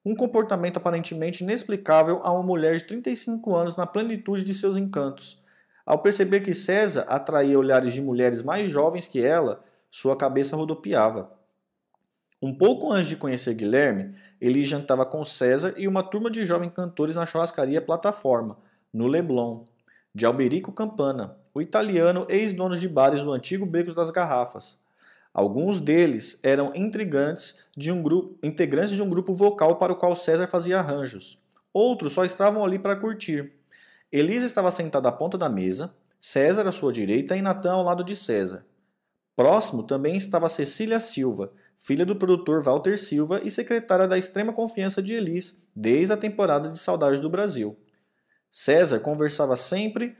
[0.04, 5.42] Um comportamento aparentemente inexplicável a uma mulher de 35 anos na plenitude de seus encantos.
[5.84, 11.32] Ao perceber que César atraía olhares de mulheres mais jovens que ela, sua cabeça rodopiava.
[12.42, 16.72] Um pouco antes de conhecer Guilherme, ele jantava com César e uma turma de jovens
[16.72, 18.56] cantores na churrascaria Plataforma,
[18.92, 19.64] no Leblon,
[20.14, 24.78] de Alberico Campana, o italiano ex-dono de bares do antigo Beco das Garrafas.
[25.34, 30.16] Alguns deles eram intrigantes de um grupo, integrantes de um grupo vocal para o qual
[30.16, 31.38] César fazia arranjos.
[31.72, 33.52] Outros só estavam ali para curtir.
[34.10, 38.02] Elisa estava sentada à ponta da mesa, César à sua direita e Natan ao lado
[38.02, 38.64] de César.
[39.36, 45.02] Próximo também estava Cecília Silva, filha do produtor Walter Silva e secretária da extrema confiança
[45.02, 47.76] de Elis desde a temporada de Saudades do Brasil.
[48.50, 50.16] César conversava sempre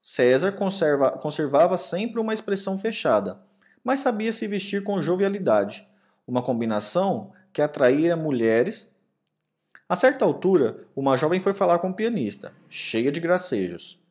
[0.00, 3.40] César conserva, conservava sempre uma expressão fechada,
[3.84, 5.88] mas sabia se vestir com jovialidade,
[6.26, 8.92] uma combinação que atraía mulheres.
[9.88, 14.02] A certa altura, uma jovem foi falar com o pianista, cheia de gracejos.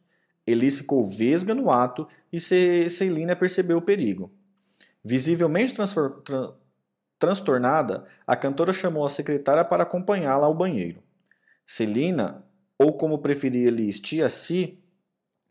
[0.48, 4.32] Elis ficou vesga no ato e Celina percebeu o perigo.
[5.04, 5.86] Visivelmente tra
[7.18, 11.04] transtornada, a cantora chamou a secretária para acompanhá-la ao banheiro.
[11.64, 12.44] Celina,
[12.80, 14.82] ou como preferia Elis, tia Si,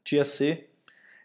[0.03, 0.67] Tia C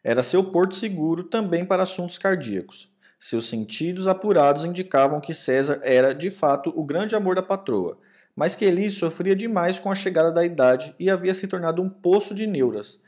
[0.03, 2.93] era seu porto seguro também para assuntos cardíacos.
[3.17, 7.97] Seus sentidos apurados indicavam que César era, de fato, o grande amor da patroa,
[8.35, 11.89] mas que Elis sofria demais com a chegada da idade e havia se tornado um
[11.89, 12.99] poço de neuras.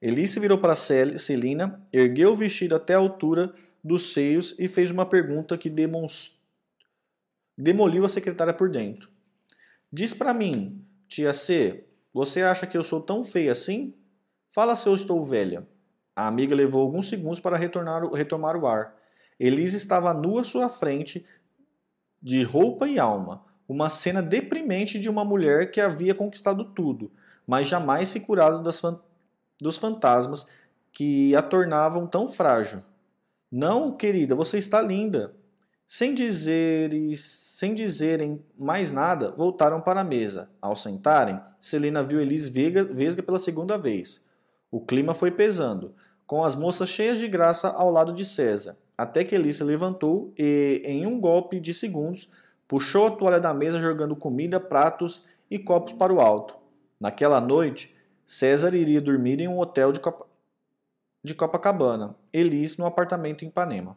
[0.00, 4.90] Elis se virou para Celina, ergueu o vestido até a altura dos seios e fez
[4.90, 5.72] uma pergunta que
[7.56, 9.10] demoliu a secretária por dentro.
[9.92, 13.94] Diz para mim, tia C, você acha que eu sou tão feia assim?
[14.50, 15.66] Fala se eu estou velha.
[16.14, 18.96] A amiga levou alguns segundos para retornar, retomar o ar.
[19.38, 21.24] Elisa estava nua à sua frente,
[22.22, 23.44] de roupa e alma.
[23.68, 27.12] Uma cena deprimente de uma mulher que havia conquistado tudo,
[27.46, 28.98] mas jamais se curado das fan
[29.60, 30.46] dos fantasmas
[30.92, 32.82] que a tornavam tão frágil.
[33.50, 35.34] Não, querida, você está linda.
[35.86, 37.20] Sem dizeres,
[37.56, 40.50] sem dizerem mais nada, voltaram para a mesa.
[40.60, 44.20] Ao sentarem, Celina viu Elis vesga pela segunda vez.
[44.70, 45.94] O clima foi pesando,
[46.26, 50.82] com as moças cheias de graça ao lado de César, até que Elisa levantou e,
[50.84, 52.28] em um golpe de segundos,
[52.66, 56.56] puxou a toalha da mesa jogando comida, pratos e copos para o alto.
[57.00, 60.00] Naquela noite, César iria dormir em um hotel de,
[61.22, 63.96] de Copacabana, Elis no apartamento em Ipanema.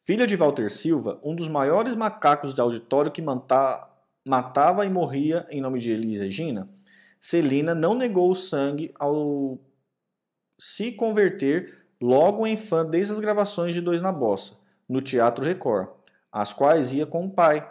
[0.00, 3.88] Filha de Walter Silva, um dos maiores macacos de auditório que manta...
[4.22, 6.68] matava e morria em nome de Elis Regina,
[7.18, 9.58] Celina não negou o sangue ao
[10.58, 15.88] se converter logo em fã desde as gravações de Dois na Bossa, no Teatro Record,
[16.30, 17.66] as quais ia com o pai,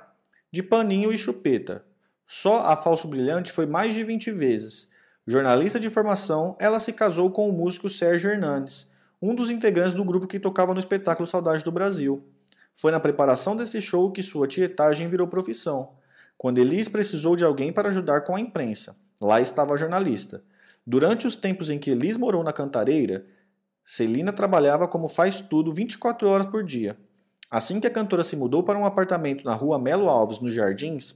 [0.52, 1.86] de paninho e chupeta.
[2.26, 4.90] Só a Falso Brilhante foi mais de 20 vezes.
[5.28, 10.04] Jornalista de formação, ela se casou com o músico Sérgio Hernandes, um dos integrantes do
[10.04, 12.26] grupo que tocava no espetáculo Saudade do Brasil.
[12.74, 15.94] Foi na preparação desse show que sua tietagem virou profissão,
[16.38, 18.96] quando Elis precisou de alguém para ajudar com a imprensa.
[19.22, 20.44] Lá estava a jornalista.
[20.86, 23.26] Durante os tempos em que Elis morou na Cantareira,
[23.84, 26.98] Celina trabalhava como faz tudo 24 horas por dia.
[27.50, 31.16] Assim que a cantora se mudou para um apartamento na rua Melo Alves, nos Jardins,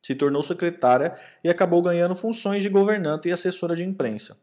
[0.00, 4.38] se tornou secretária e acabou ganhando funções de governanta e assessora de imprensa.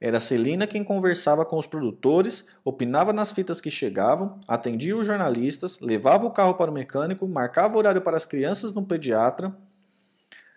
[0.00, 5.78] Era Celina quem conversava com os produtores, opinava nas fitas que chegavam, atendia os jornalistas,
[5.80, 9.54] levava o carro para o mecânico, marcava horário para as crianças no pediatra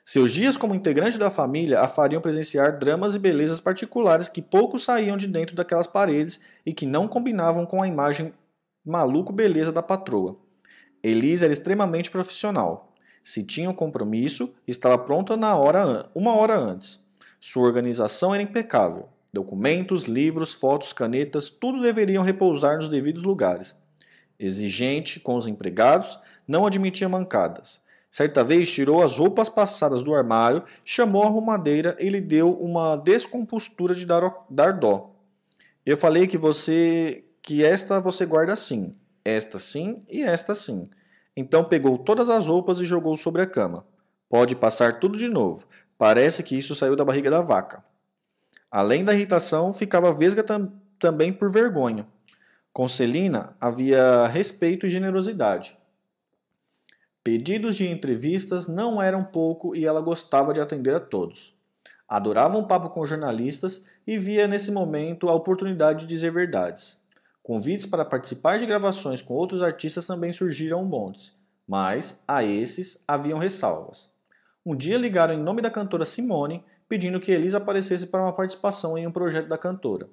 [0.06, 4.78] seus dias como integrante da família a fariam presenciar dramas e belezas particulares que pouco
[4.78, 8.34] saíam de dentro daquelas paredes e que não combinavam com a imagem
[8.86, 10.38] maluco-beleza da patroa.
[11.02, 12.94] Elisa era extremamente profissional.
[13.24, 17.00] Se tinha um compromisso, estava pronta na hora, uma hora antes.
[17.40, 19.08] Sua organização era impecável.
[19.34, 23.76] Documentos, livros, fotos, canetas, tudo deveriam repousar nos devidos lugares.
[24.38, 27.82] Exigente com os empregados, não admitia mancadas.
[28.12, 32.96] Certa vez tirou as roupas passadas do armário, chamou a arrumadeira e lhe deu uma
[32.96, 35.16] descompostura de dar, dar dó.
[35.84, 40.88] Eu falei que você que esta você guarda assim, esta sim e esta sim.
[41.36, 43.84] Então pegou todas as roupas e jogou sobre a cama.
[44.30, 45.66] Pode passar tudo de novo.
[45.98, 47.84] Parece que isso saiu da barriga da vaca.
[48.74, 52.08] Além da irritação, ficava vesga tam também por vergonha.
[52.74, 55.78] Com Celina havia respeito e generosidade.
[57.24, 61.56] Pedidos de entrevistas não eram pouco e ela gostava de atender a todos.
[62.10, 67.00] Adorava um papo com jornalistas e via nesse momento a oportunidade de dizer verdades.
[67.44, 73.38] Convites para participar de gravações com outros artistas também surgiram montes, mas a esses haviam
[73.38, 74.12] ressalvas.
[74.66, 78.98] Um dia ligaram em nome da cantora Simone, pedindo que Elisa aparecesse para uma participação
[78.98, 80.10] em um projeto da cantora.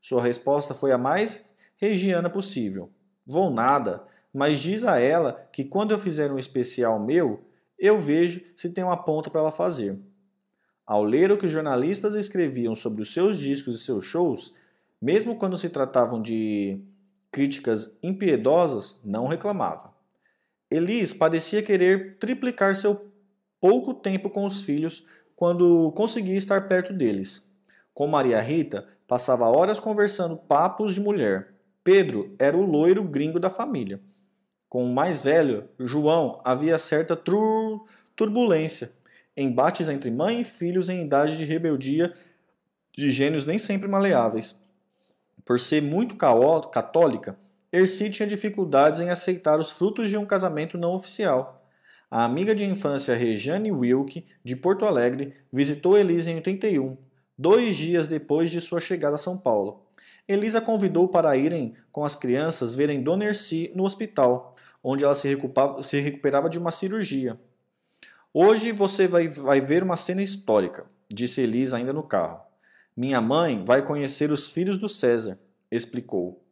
[0.00, 1.44] Sua resposta foi a mais
[1.76, 2.90] regiana possível.
[3.26, 7.44] Vou nada, mas diz a ela que quando eu fizer um especial meu,
[7.78, 9.98] eu vejo se tem uma ponta para ela fazer.
[10.86, 14.52] Ao ler o que os jornalistas escreviam sobre os seus discos e seus shows,
[15.00, 16.80] mesmo quando se tratavam de
[17.30, 19.92] críticas impiedosas, não reclamava.
[20.70, 23.10] Elis parecia querer triplicar seu
[23.60, 25.06] pouco tempo com os filhos
[25.42, 27.52] quando conseguia estar perto deles.
[27.92, 31.54] Com Maria Rita, passava horas conversando papos de mulher.
[31.82, 34.00] Pedro era o loiro gringo da família.
[34.68, 37.20] Com o mais velho, João, havia certa
[38.14, 38.92] turbulência
[39.36, 42.14] embates entre mãe e filhos em idade de rebeldia
[42.96, 44.54] de gênios nem sempre maleáveis.
[45.44, 47.36] Por ser muito católica,
[47.72, 51.61] Erci tinha dificuldades em aceitar os frutos de um casamento não oficial.
[52.14, 56.94] A amiga de infância Rejane Wilke, de Porto Alegre, visitou Elisa em 81,
[57.38, 59.86] dois dias depois de sua chegada a São Paulo.
[60.28, 63.30] Elisa convidou para irem com as crianças verem Dona
[63.74, 67.40] no hospital, onde ela se recuperava de uma cirurgia.
[68.30, 72.42] Hoje você vai, vai ver uma cena histórica, disse Elisa ainda no carro.
[72.94, 75.38] Minha mãe vai conhecer os filhos do César,
[75.70, 76.44] explicou.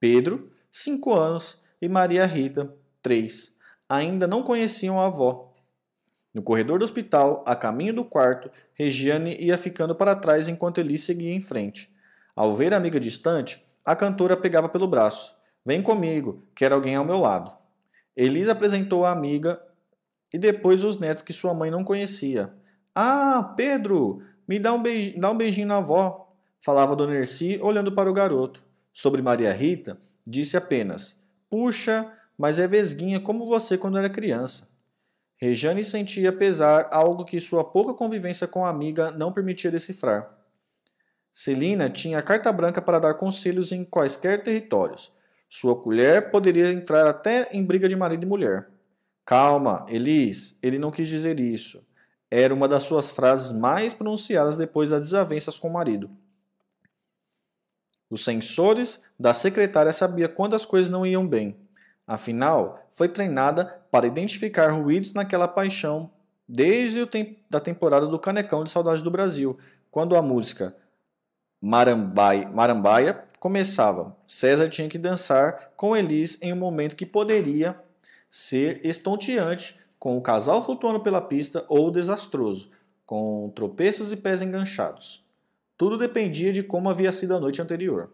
[0.00, 3.52] Pedro, cinco anos, e Maria Rita, três,
[3.88, 5.52] ainda não conheciam a avó.
[6.34, 11.04] No corredor do hospital, a caminho do quarto, Regiane ia ficando para trás enquanto Elise
[11.04, 11.92] seguia em frente.
[12.34, 15.34] Ao ver a amiga distante, a cantora pegava pelo braço.
[15.64, 17.54] Vem comigo, quero alguém ao meu lado.
[18.16, 19.60] Elisa apresentou a amiga
[20.32, 22.52] e depois os netos que sua mãe não conhecia.
[22.94, 27.92] Ah, Pedro, me dá um, beijinho, dá um beijinho na avó, falava Dona Erci olhando
[27.92, 28.62] para o garoto.
[28.92, 31.18] Sobre Maria Rita, disse apenas:
[31.48, 34.68] Puxa, mas é vesguinha como você quando era criança.
[35.36, 40.28] Rejane sentia pesar algo que sua pouca convivência com a amiga não permitia decifrar.
[41.30, 45.12] Celina tinha carta branca para dar conselhos em quaisquer territórios.
[45.48, 48.68] Sua colher poderia entrar até em briga de marido e mulher.
[49.24, 51.86] Calma, Elis, ele não quis dizer isso.
[52.28, 56.10] Era uma das suas frases mais pronunciadas depois das desavenças com o marido.
[58.10, 61.61] Os sensores da secretária sabia quando as coisas não iam bem.
[62.12, 66.10] Afinal, foi treinada para identificar ruídos naquela paixão
[66.46, 67.08] desde o
[67.48, 69.58] da temporada do Canecão de Saudade do Brasil,
[69.90, 70.76] quando a música
[71.58, 74.14] Marambaia, Marambaia começava.
[74.26, 77.80] César tinha que dançar com Elis em um momento que poderia
[78.28, 82.70] ser estonteante, com o casal flutuando pela pista, ou desastroso,
[83.06, 85.24] com tropeços e pés enganchados.
[85.78, 88.10] Tudo dependia de como havia sido a noite anterior.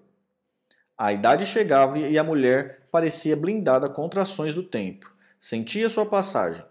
[1.01, 5.15] A idade chegava e a mulher parecia blindada contra ações do tempo.
[5.39, 6.65] Sentia sua passagem.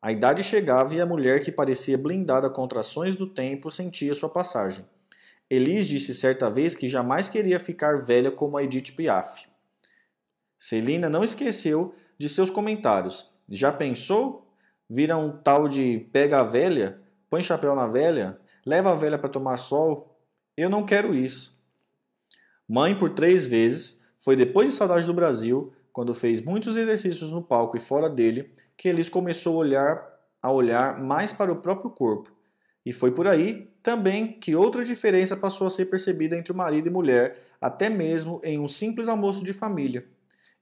[0.00, 4.30] A idade chegava e a mulher que parecia blindada contra ações do tempo sentia sua
[4.30, 4.84] passagem.
[5.50, 9.46] Elis disse certa vez que jamais queria ficar velha como a Edith Piaf.
[10.58, 13.30] Celina não esqueceu de seus comentários.
[13.46, 14.50] Já pensou?
[14.88, 19.28] Vira um tal de pega a velha, põe chapéu na velha, leva a velha para
[19.28, 20.11] tomar sol.
[20.62, 21.60] Eu não quero isso.
[22.68, 27.42] Mãe por três vezes, foi depois de Saudade do Brasil, quando fez muitos exercícios no
[27.42, 31.90] palco e fora dele, que Elis começou a olhar, a olhar mais para o próprio
[31.90, 32.30] corpo.
[32.86, 36.86] E foi por aí também que outra diferença passou a ser percebida entre o marido
[36.86, 40.06] e mulher, até mesmo em um simples almoço de família.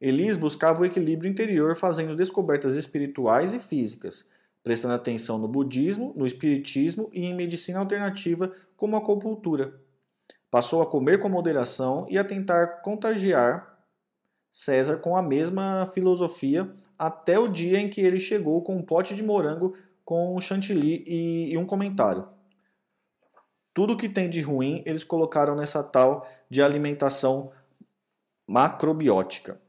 [0.00, 4.30] Elis buscava o equilíbrio interior fazendo descobertas espirituais e físicas,
[4.62, 9.78] prestando atenção no budismo, no espiritismo e em medicina alternativa como a acupuntura.
[10.50, 13.70] Passou a comer com moderação e a tentar contagiar
[14.50, 19.14] César com a mesma filosofia até o dia em que ele chegou com um pote
[19.14, 22.26] de morango com chantilly e, e um comentário.
[23.72, 27.52] Tudo que tem de ruim eles colocaram nessa tal de alimentação
[28.44, 29.60] macrobiótica.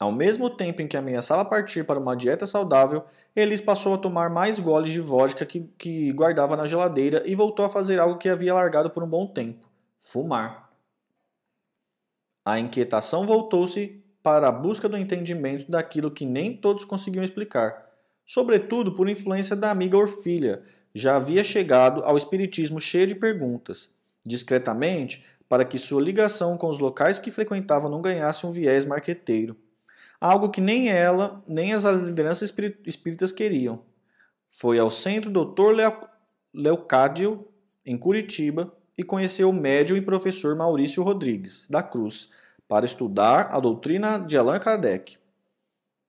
[0.00, 3.04] Ao mesmo tempo em que ameaçava partir para uma dieta saudável,
[3.36, 7.64] Elis passou a tomar mais goles de vodka que, que guardava na geladeira e voltou
[7.64, 9.68] a fazer algo que havia largado por um bom tempo:
[10.06, 10.70] fumar.
[12.44, 17.90] A inquietação voltou-se para a busca do entendimento daquilo que nem todos conseguiam explicar,
[18.24, 20.62] sobretudo por influência da amiga Orfilha,
[20.94, 23.90] já havia chegado ao espiritismo cheio de perguntas.
[24.24, 29.56] Discretamente, para que sua ligação com os locais que frequentava não ganhasse um viés marqueteiro
[30.24, 32.52] algo que nem ela, nem as lideranças
[32.86, 33.84] espíritas queriam.
[34.48, 35.74] Foi ao centro Dr.
[36.54, 37.46] Leocádio,
[37.84, 42.28] em Curitiba, e conheceu o médium e professor Maurício Rodrigues, da Cruz,
[42.68, 45.18] para estudar a doutrina de Allan Kardec.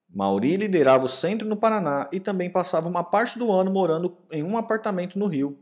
[0.10, 4.44] Mauri liderava o centro no Paraná e também passava uma parte do ano morando em
[4.44, 5.58] um apartamento no Rio.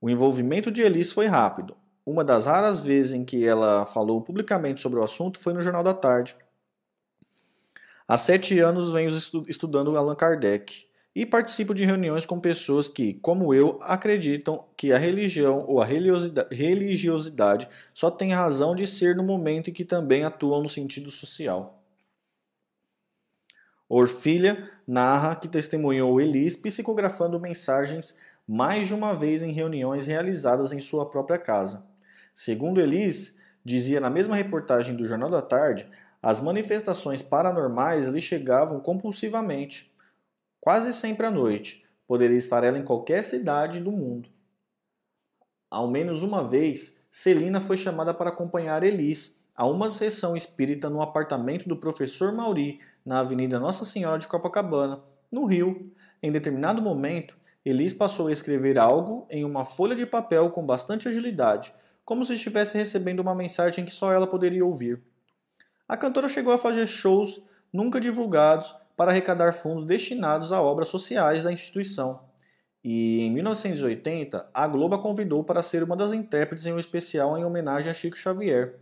[0.00, 1.76] O envolvimento de Elis foi rápido.
[2.06, 5.82] Uma das raras vezes em que ela falou publicamente sobre o assunto foi no Jornal
[5.82, 6.36] da Tarde.
[8.06, 9.08] Há sete anos venho
[9.48, 14.98] estudando Allan Kardec e participo de reuniões com pessoas que, como eu, acreditam que a
[14.98, 20.60] religião ou a religiosidade só tem razão de ser no momento em que também atuam
[20.60, 21.80] no sentido social.
[23.88, 30.80] Orfilha narra que testemunhou Elis psicografando mensagens mais de uma vez em reuniões realizadas em
[30.80, 31.86] sua própria casa.
[32.34, 35.88] Segundo Elis, dizia na mesma reportagem do Jornal da Tarde,
[36.20, 39.93] as manifestações paranormais lhe chegavam compulsivamente
[40.64, 41.84] quase sempre à noite.
[42.08, 44.30] Poderia estar ela em qualquer cidade do mundo.
[45.70, 51.02] Ao menos uma vez, Celina foi chamada para acompanhar Elis a uma sessão espírita no
[51.02, 55.92] apartamento do professor Mauri, na Avenida Nossa Senhora de Copacabana, no Rio.
[56.22, 61.06] Em determinado momento, Elis passou a escrever algo em uma folha de papel com bastante
[61.06, 61.74] agilidade,
[62.06, 65.02] como se estivesse recebendo uma mensagem que só ela poderia ouvir.
[65.86, 71.42] A cantora chegou a fazer shows nunca divulgados para arrecadar fundos destinados a obras sociais
[71.42, 72.20] da instituição.
[72.82, 77.36] E em 1980, a Globo a convidou para ser uma das intérpretes em um especial
[77.38, 78.78] em homenagem a Chico Xavier.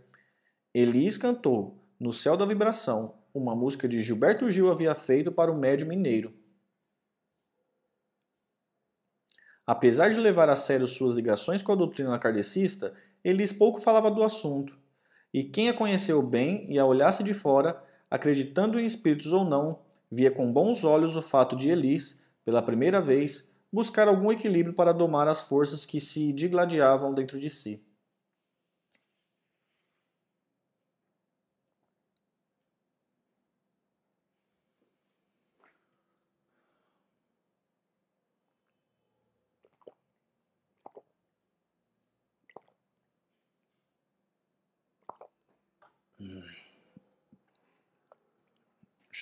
[0.73, 5.57] Elis cantou No Céu da Vibração, uma música de Gilberto Gil havia feito para o
[5.57, 6.33] médio mineiro.
[9.65, 12.93] Apesar de levar a sério suas ligações com a doutrina kardecista,
[13.23, 14.77] Elis pouco falava do assunto.
[15.33, 19.79] E quem a conheceu bem e a olhasse de fora, acreditando em espíritos ou não,
[20.13, 24.93] via com bons olhos o fato de Elis, pela primeira vez, buscar algum equilíbrio para
[24.93, 27.83] domar as forças que se digladiavam dentro de si.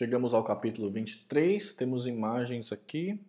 [0.02, 3.24] Chegamos ao capítulo 23, temos imagens aqui.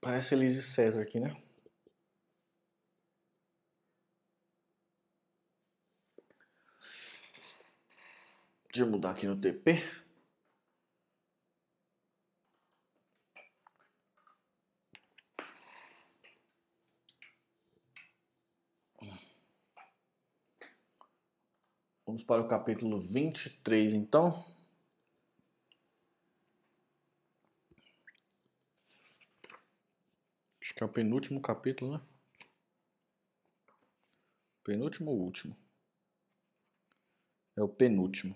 [0.00, 1.36] Parece Elise César aqui, né?
[8.72, 9.74] Deixa eu mudar aqui no TP.
[22.16, 24.42] Vamos para o capítulo 23, então.
[30.58, 32.00] Acho que é o penúltimo capítulo, né?
[34.64, 35.54] Penúltimo ou último?
[37.54, 38.34] É o penúltimo.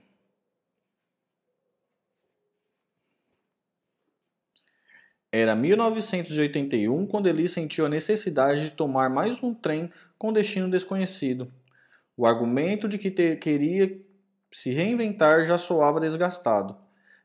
[5.32, 11.50] Era 1981 quando ele sentiu a necessidade de tomar mais um trem com destino desconhecido.
[12.20, 13.98] O argumento de que queria
[14.52, 16.76] se reinventar já soava desgastado.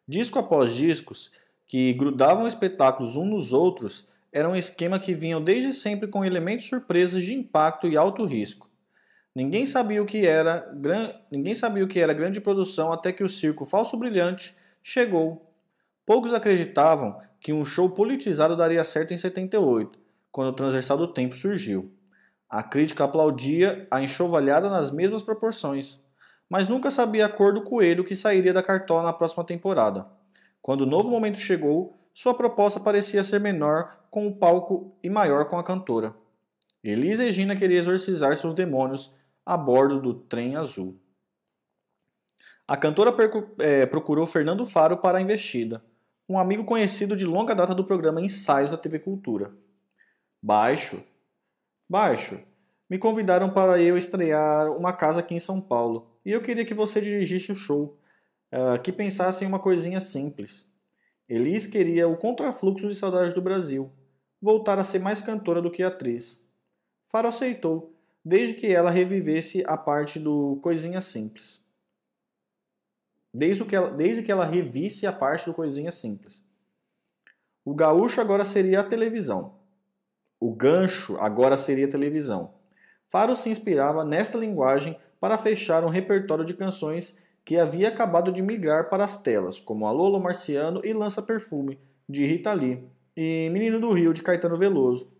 [0.07, 1.33] Disco após discos,
[1.67, 6.67] que grudavam espetáculos uns nos outros, era um esquema que vinham desde sempre com elementos
[6.67, 8.69] surpresas de impacto e alto risco.
[9.35, 11.11] Ninguém sabia o que era, gran...
[11.29, 15.53] ninguém sabia o que era grande produção até que o circo Falso Brilhante chegou.
[16.05, 19.99] Poucos acreditavam que um show politizado daria certo em 78,
[20.31, 21.93] quando o Transversal do Tempo surgiu.
[22.55, 25.99] A crítica aplaudia a enxovalhada nas mesmas proporções,
[26.49, 30.07] mas nunca sabia a cor do coelho que sairia da cartola na próxima temporada.
[30.61, 35.49] Quando o novo momento chegou, sua proposta parecia ser menor com o palco e maior
[35.49, 36.15] com a cantora.
[36.81, 39.13] Elisa Regina queria exorcizar seus demônios
[39.45, 40.97] a bordo do trem azul.
[42.65, 43.13] A cantora
[43.59, 45.83] é, procurou Fernando Faro para a investida,
[46.29, 49.51] um amigo conhecido de longa data do programa Ensaios da TV Cultura.
[50.41, 51.03] Baixo,
[51.87, 52.39] Baixo,
[52.89, 56.73] me convidaram para eu estrear uma casa aqui em São Paulo e eu queria que
[56.73, 57.97] você dirigisse o show,
[58.51, 60.67] uh, que pensasse em uma coisinha simples.
[61.29, 63.91] Elis queria o contrafluxo de saudade do Brasil,
[64.41, 66.43] voltar a ser mais cantora do que atriz.
[67.05, 71.63] Faro aceitou, desde que ela revivesse a parte do coisinha simples.
[73.31, 76.43] Desde que, ela, desde que ela revisse a parte do coisinha simples.
[77.63, 79.54] O gaúcho agora seria a televisão.
[80.39, 82.53] O gancho agora seria televisão.
[83.07, 88.41] Faro se inspirava nesta linguagem para fechar um repertório de canções que havia acabado de
[88.41, 91.79] migrar para as telas, como Alolo Marciano e Lança Perfume,
[92.09, 92.83] de Rita Lee,
[93.15, 95.11] e Menino do Rio, de Caetano Veloso.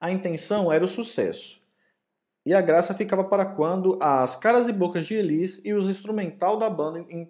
[0.00, 1.60] A intenção era o sucesso.
[2.44, 6.56] E a graça ficava para quando as caras e bocas de Elis e os instrumental
[6.56, 7.28] da banda in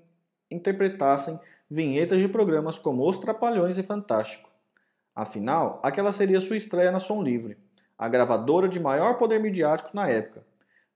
[0.49, 4.49] interpretassem vinhetas de programas como Os Trapalhões e Fantástico.
[5.16, 7.56] Afinal, aquela seria sua estreia na Som Livre,
[7.96, 10.44] a gravadora de maior poder midiático na época.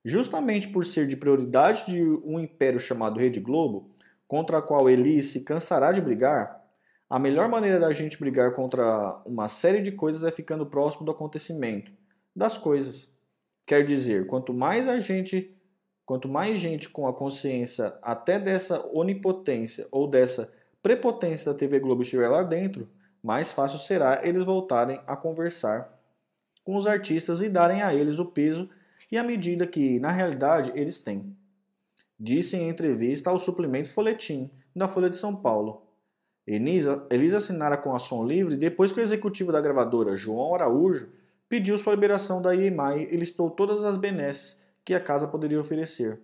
[0.04, 3.88] Justamente por ser de prioridade de um império chamado Rede Globo,
[4.28, 6.60] contra a qual Elis se cansará de brigar,
[7.08, 11.12] a melhor maneira da gente brigar contra uma série de coisas é ficando próximo do
[11.12, 11.90] acontecimento,
[12.36, 13.16] das coisas.
[13.66, 15.58] Quer dizer, quanto mais a gente,
[16.04, 20.52] quanto mais gente com a consciência até dessa onipotência ou dessa
[20.82, 22.86] prepotência da TV Globo estiver lá dentro,
[23.22, 25.98] mais fácil será eles voltarem a conversar
[26.64, 28.68] com os artistas e darem a eles o peso
[29.10, 31.36] e a medida que, na realidade, eles têm.
[32.18, 35.82] Disse em entrevista ao suplemento Folhetim, da Folha de São Paulo.
[36.46, 41.08] Elisa, Elisa assinara com a Som Livre depois que o executivo da gravadora, João Araújo,
[41.48, 46.20] pediu sua liberação da EMI e listou todas as benesses que a casa poderia oferecer.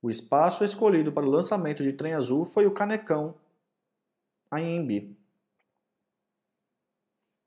[0.00, 3.34] O espaço escolhido para o lançamento de Trem Azul foi o Canecão,
[4.50, 5.17] a IMB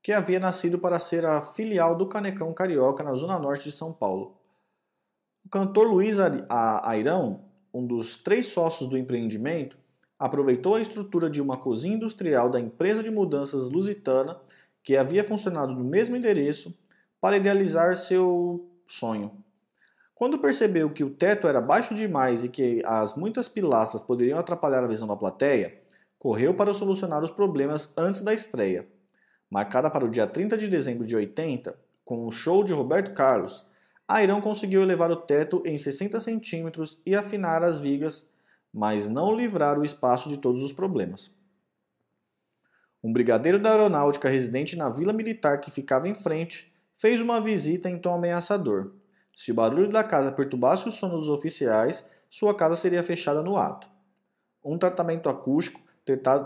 [0.02, 3.92] que havia nascido para ser a filial do Canecão Carioca na zona norte de São
[3.92, 4.36] Paulo.
[5.46, 9.78] O cantor Luiz Airão, um dos três sócios do empreendimento,
[10.18, 14.40] aproveitou a estrutura de uma cozinha industrial da empresa de mudanças lusitana,
[14.82, 16.76] que havia funcionado no mesmo endereço,
[17.20, 19.30] para idealizar seu sonho.
[20.16, 24.82] Quando percebeu que o teto era baixo demais e que as muitas pilastras poderiam atrapalhar
[24.82, 25.80] a visão da plateia,
[26.18, 28.86] correu para solucionar os problemas antes da estreia
[29.52, 31.76] marcada para o dia 30 de dezembro de 80,
[32.06, 33.66] com o show de Roberto Carlos,
[34.08, 38.26] Airão conseguiu elevar o teto em 60 centímetros e afinar as vigas,
[38.72, 41.36] mas não livrar o espaço de todos os problemas.
[43.04, 47.90] Um brigadeiro da aeronáutica residente na vila militar que ficava em frente fez uma visita
[47.90, 48.94] em tom ameaçador.
[49.36, 53.58] Se o barulho da casa perturbasse o sono dos oficiais, sua casa seria fechada no
[53.58, 53.86] ato.
[54.64, 55.78] Um tratamento acústico,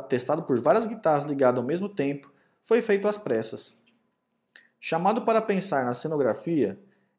[0.08, 2.34] testado por várias guitarras ligadas ao mesmo tempo,
[2.66, 3.80] foi feito às pressas.
[4.80, 6.76] Chamado para pensar na cenografia,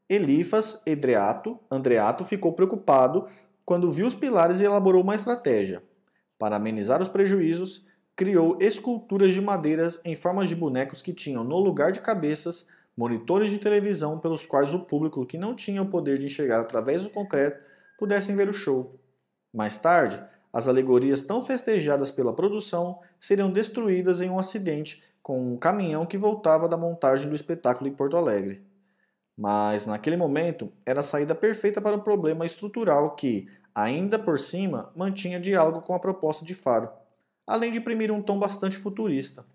[0.09, 3.27] Elifas Edreato, Andreato ficou preocupado
[3.63, 5.81] quando viu os pilares e elaborou uma estratégia.
[6.37, 11.57] Para amenizar os prejuízos, criou esculturas de madeiras em formas de bonecos que tinham, no
[11.59, 16.17] lugar de cabeças, monitores de televisão pelos quais o público que não tinha o poder
[16.17, 17.65] de enxergar através do concreto
[17.97, 18.99] pudessem ver o show.
[19.53, 20.21] Mais tarde,
[20.51, 26.17] as alegorias tão festejadas pela produção seriam destruídas em um acidente com um caminhão que
[26.17, 28.65] voltava da montagem do espetáculo em Porto Alegre.
[29.35, 34.89] Mas, naquele momento, era a saída perfeita para o problema estrutural que, ainda por cima,
[34.95, 36.89] mantinha diálogo com a proposta de Faro,
[37.45, 39.45] além de imprimir um tom bastante futurista.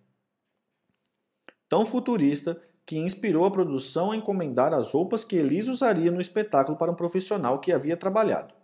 [1.71, 6.77] Tão futurista que inspirou a produção a encomendar as roupas que Elise usaria no espetáculo
[6.77, 8.55] para um profissional que havia trabalhado.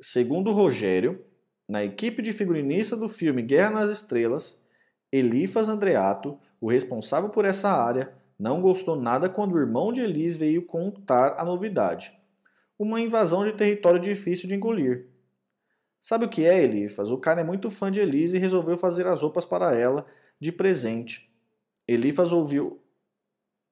[0.00, 1.25] Segundo Rogério,
[1.68, 4.62] na equipe de figurinista do filme Guerra nas Estrelas,
[5.10, 10.36] Elifas Andreato, o responsável por essa área, não gostou nada quando o irmão de Elis
[10.36, 12.12] veio contar a novidade.
[12.78, 15.08] Uma invasão de território difícil de engolir.
[16.00, 17.10] Sabe o que é, Elifas?
[17.10, 20.06] O cara é muito fã de Elis e resolveu fazer as roupas para ela
[20.38, 21.32] de presente.
[21.88, 22.82] Elifas ouviu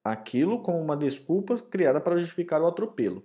[0.03, 3.24] aquilo como uma desculpa criada para justificar o atropelo.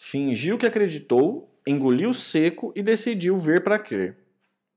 [0.00, 4.16] Fingiu que acreditou, engoliu seco e decidiu ver para crer.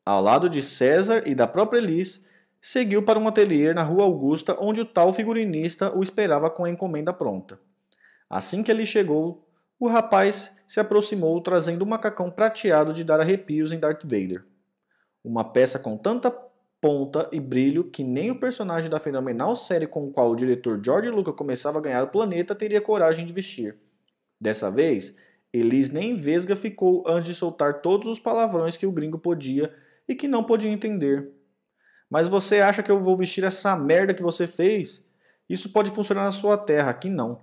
[0.04, 2.26] Ao lado de César e da própria Elis,
[2.60, 6.72] seguiu para um ateliê na Rua Augusta, onde o tal figurinista o esperava com a
[6.72, 7.60] encomenda pronta.
[8.28, 9.48] Assim que ele chegou,
[9.80, 14.44] o rapaz se aproximou trazendo um macacão prateado de dar arrepios em Darth Vader.
[15.24, 16.36] Uma peça com tanta
[16.82, 20.82] ponta e brilho que nem o personagem da fenomenal série com o qual o diretor
[20.84, 23.78] George Lucas começava a ganhar o planeta teria coragem de vestir.
[24.42, 25.16] Dessa vez,
[25.54, 29.72] Elis nem vesga ficou antes de soltar todos os palavrões que o gringo podia
[30.08, 31.30] e que não podia entender.
[32.10, 35.06] Mas você acha que eu vou vestir essa merda que você fez?
[35.48, 37.40] Isso pode funcionar na sua terra, aqui não.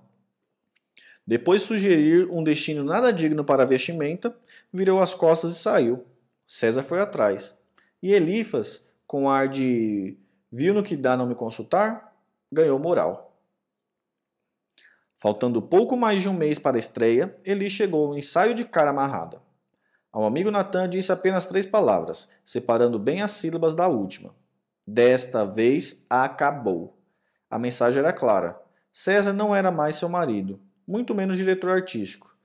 [1.25, 4.35] Depois de sugerir um destino nada digno para a vestimenta,
[4.73, 6.05] virou as costas e saiu.
[6.45, 7.57] César foi atrás.
[8.03, 10.17] E Elifas, com ar de
[10.51, 12.17] viu no que dá não me consultar,
[12.51, 13.28] ganhou moral.
[15.21, 18.91] Faltando pouco mais de um mês para a estreia, Eli chegou ao ensaio de cara
[18.91, 19.43] amarrada.
[20.13, 24.35] Ao amigo Natan disse apenas três palavras, separando bem as sílabas da última.
[24.87, 26.97] Desta vez acabou.
[27.51, 28.61] A mensagem era clara.
[28.93, 32.37] César não era mais seu marido, muito menos diretor artístico.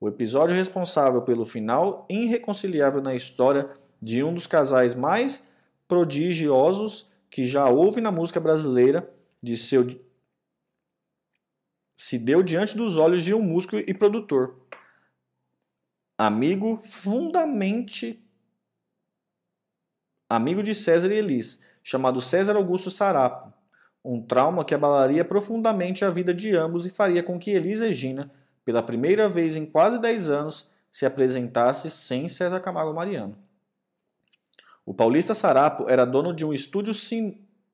[0.00, 3.70] o episódio responsável pelo final irreconciliável na história
[4.00, 5.46] de um dos casais mais
[5.86, 9.08] prodigiosos que já houve na música brasileira,
[9.40, 9.84] de seu
[11.94, 14.56] se deu diante dos olhos de um músico e produtor,
[16.16, 18.22] amigo fundamente
[20.28, 23.52] amigo de César e Elis, chamado César Augusto Sarapo,
[24.02, 28.30] um trauma que abalaria profundamente a vida de ambos e faria com que Elis Regina,
[28.64, 33.36] pela primeira vez em quase 10 anos, se apresentasse sem César Camargo Mariano.
[34.86, 36.92] O paulista Sarapo era dono de um estúdio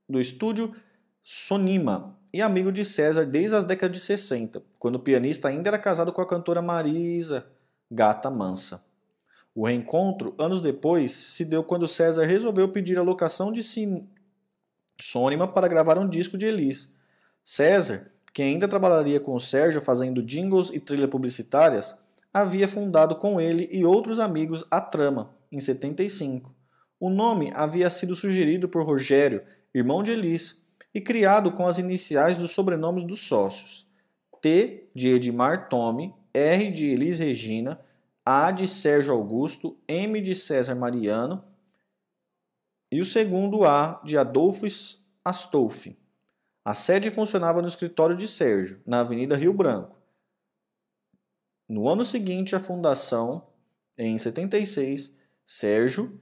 [0.09, 0.75] do estúdio
[1.23, 5.79] Sonima e amigo de César desde as décadas de 60, quando o pianista ainda era
[5.79, 7.47] casado com a cantora Marisa
[7.91, 8.85] Gata Mansa.
[9.55, 13.62] O reencontro, anos depois, se deu quando César resolveu pedir a locação de
[15.01, 16.95] Sônima para gravar um disco de Elis.
[17.43, 21.99] César, que ainda trabalharia com o Sérgio fazendo jingles e trilhas publicitárias,
[22.33, 26.55] havia fundado com ele e outros amigos a Trama, em 75.
[27.01, 29.43] O nome havia sido sugerido por Rogério,
[29.74, 30.64] irmão de Elis,
[30.95, 33.86] e criado com as iniciais dos sobrenomes dos sócios:
[34.41, 37.80] T de Edmar Tome, R de Elis Regina,
[38.24, 41.45] A de Sérgio Augusto, M de César Mariano
[42.91, 44.66] e o segundo A de Adolfo
[45.24, 45.99] Astolfi.
[46.64, 49.97] A sede funcionava no escritório de Sérgio, na Avenida Rio Branco.
[51.68, 53.47] No ano seguinte à fundação,
[53.97, 56.20] em 76, Sérgio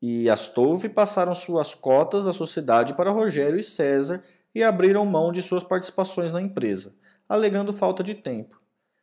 [0.00, 4.22] e Astolfi passaram suas cotas da sociedade para Rogério e César
[4.54, 6.94] e abriram mão de suas participações na empresa,
[7.28, 8.60] alegando falta de tempo.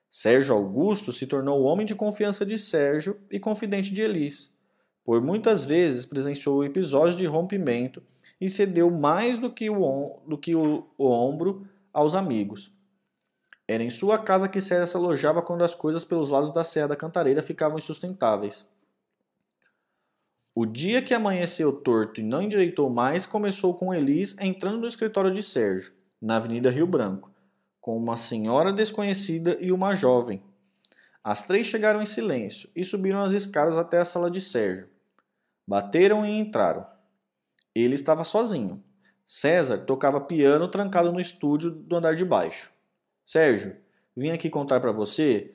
[0.10, 4.54] Sérgio Augusto se tornou o homem de confiança de Sérgio e confidente de Elis.
[5.04, 8.02] Por muitas vezes presenciou episódios de rompimento
[8.40, 12.72] e cedeu mais do que o, do que o, o ombro aos amigos.
[13.68, 16.90] Era em sua casa que César se alojava quando as coisas pelos lados da Serra
[16.90, 18.66] da Cantareira ficavam insustentáveis.
[20.58, 25.30] O dia que amanheceu torto e não endireitou mais começou com Elis entrando no escritório
[25.30, 25.92] de Sérgio,
[26.22, 27.30] na Avenida Rio Branco,
[27.82, 30.42] com uma senhora desconhecida e uma jovem.
[31.22, 34.88] As três chegaram em silêncio e subiram as escadas até a sala de Sérgio.
[35.68, 36.88] Bateram e entraram.
[37.76, 38.82] Ele estava sozinho.
[39.26, 42.72] César tocava piano trancado no estúdio do andar de baixo.
[43.26, 43.76] Sérgio,
[44.16, 45.54] vim aqui contar para você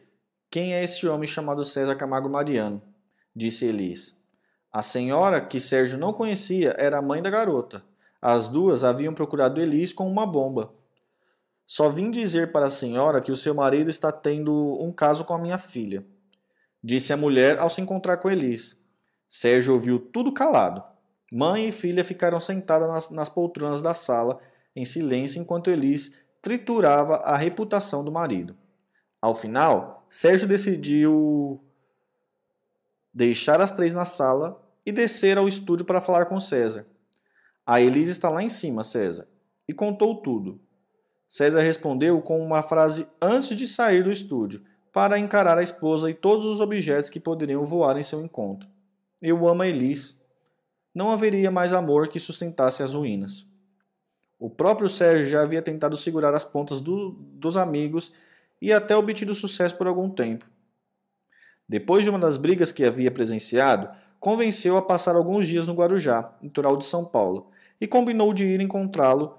[0.50, 2.82] quem é esse homem chamado César Camargo Mariano,
[3.34, 4.19] disse Elis.
[4.72, 7.82] A senhora, que Sérgio não conhecia, era a mãe da garota.
[8.22, 10.72] As duas haviam procurado Elis com uma bomba.
[11.66, 15.32] Só vim dizer para a senhora que o seu marido está tendo um caso com
[15.32, 16.04] a minha filha,
[16.82, 18.80] disse a mulher ao se encontrar com Elis.
[19.26, 20.82] Sérgio ouviu tudo calado.
[21.32, 24.40] Mãe e filha ficaram sentadas nas, nas poltronas da sala,
[24.74, 28.56] em silêncio, enquanto Elis triturava a reputação do marido.
[29.22, 31.60] Ao final, Sérgio decidiu
[33.12, 36.86] deixar as três na sala e descer ao estúdio para falar com César.
[37.66, 39.28] A Elise está lá em cima, César,
[39.68, 40.60] e contou tudo.
[41.28, 46.14] César respondeu com uma frase antes de sair do estúdio, para encarar a esposa e
[46.14, 48.68] todos os objetos que poderiam voar em seu encontro.
[49.22, 50.18] Eu amo a Elise.
[50.94, 53.46] Não haveria mais amor que sustentasse as ruínas.
[54.38, 58.10] O próprio Sérgio já havia tentado segurar as pontas do, dos amigos
[58.60, 60.46] e até obtido sucesso por algum tempo.
[61.70, 66.32] Depois de uma das brigas que havia presenciado, convenceu a passar alguns dias no Guarujá,
[66.42, 67.48] litoral de São Paulo,
[67.80, 69.38] e combinou de ir encontrá-lo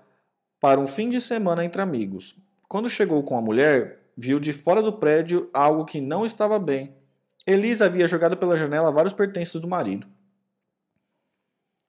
[0.57, 2.38] para um fim de semana entre amigos.
[2.69, 6.95] Quando chegou com a mulher, viu de fora do prédio algo que não estava bem.
[7.45, 10.07] Elisa havia jogado pela janela vários pertences do marido.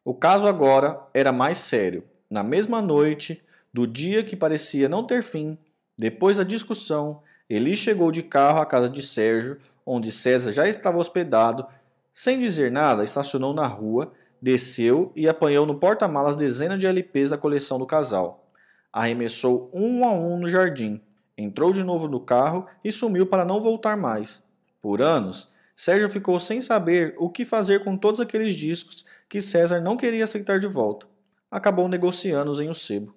[0.04, 2.02] O caso agora era mais sério.
[2.28, 3.40] Na mesma noite,
[3.72, 5.56] do dia que parecia não ter fim,
[5.96, 10.98] depois da discussão, Eli chegou de carro à casa de Sérgio, onde César já estava
[10.98, 11.66] hospedado,
[12.12, 17.38] sem dizer nada, estacionou na rua, desceu e apanhou no porta-malas dezenas de LPs da
[17.38, 18.50] coleção do casal.
[18.92, 21.00] Arremessou um a um no jardim,
[21.36, 24.44] entrou de novo no carro e sumiu para não voltar mais.
[24.80, 29.80] Por anos, Sérgio ficou sem saber o que fazer com todos aqueles discos que César
[29.80, 31.06] não queria aceitar de volta.
[31.50, 33.14] Acabou negociando-os em o sebo.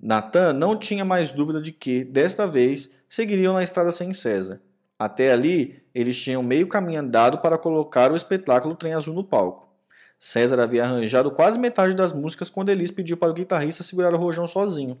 [0.00, 4.60] Natan não tinha mais dúvida de que, desta vez, seguiriam na estrada sem César.
[5.04, 9.68] Até ali, eles tinham meio caminho andado para colocar o espetáculo Trem Azul no palco.
[10.18, 14.16] César havia arranjado quase metade das músicas quando Elis pediu para o guitarrista segurar o
[14.16, 14.98] rojão sozinho.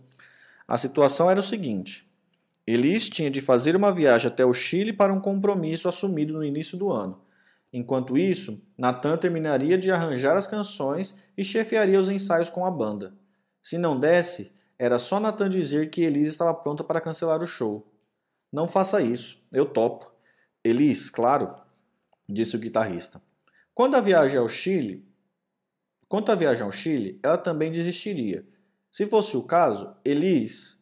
[0.68, 2.06] A situação era o seguinte:
[2.66, 6.76] Elis tinha de fazer uma viagem até o Chile para um compromisso assumido no início
[6.76, 7.18] do ano.
[7.72, 13.14] Enquanto isso, Nathan terminaria de arranjar as canções e chefiaria os ensaios com a banda.
[13.62, 17.90] Se não desse, era só Nathan dizer que Elis estava pronta para cancelar o show.
[18.54, 20.14] Não faça isso, eu topo.
[20.62, 21.52] Elis, claro,
[22.28, 23.20] disse o guitarrista.
[23.74, 25.04] Quando a viagem ao Chile,
[26.06, 28.46] quanto à viagem ao Chile, ela também desistiria.
[28.92, 30.80] Se fosse o caso, Elis.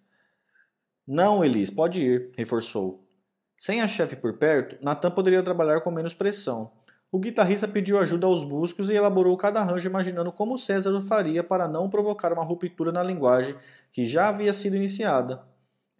[1.06, 3.08] Não, Elis, pode ir, reforçou.
[3.56, 6.72] Sem a chefe por perto, Natan poderia trabalhar com menos pressão.
[7.10, 11.42] O guitarrista pediu ajuda aos músicos e elaborou cada arranjo imaginando como César o faria
[11.42, 13.56] para não provocar uma ruptura na linguagem
[13.90, 15.50] que já havia sido iniciada.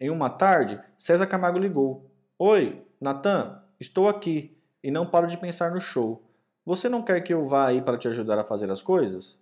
[0.03, 2.11] Em uma tarde, César Camargo ligou.
[2.37, 6.29] Oi, Natan, estou aqui e não paro de pensar no show.
[6.65, 9.39] Você não quer que eu vá aí para te ajudar a fazer as coisas?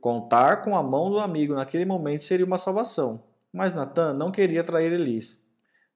[0.00, 4.64] Contar com a mão do amigo naquele momento seria uma salvação, mas Natan não queria
[4.64, 5.44] trair Elis.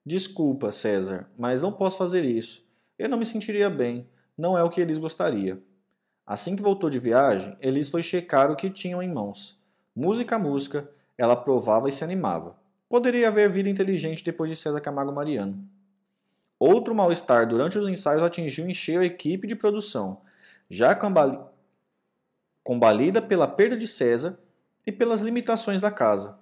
[0.04, 2.68] Desculpa, César, mas não posso fazer isso.
[2.98, 4.06] Eu não me sentiria bem
[4.36, 5.58] não é o que Elis gostaria.
[6.26, 9.58] Assim que voltou de viagem, Elis foi checar o que tinham em mãos.
[9.96, 10.86] Música a música,
[11.16, 12.62] ela provava e se animava.
[12.94, 15.68] Poderia haver vida inteligente depois de César Camargo Mariano.
[16.60, 20.20] Outro mal-estar durante os ensaios atingiu em cheio a equipe de produção,
[20.70, 20.96] já
[22.62, 24.38] combalida pela perda de César
[24.86, 26.38] e pelas limitações da casa.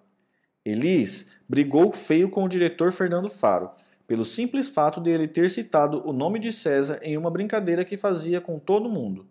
[0.62, 3.70] Elis brigou feio com o diretor Fernando Faro,
[4.07, 7.96] pelo simples fato de ele ter citado o nome de César em uma brincadeira que
[7.96, 9.26] fazia com todo mundo,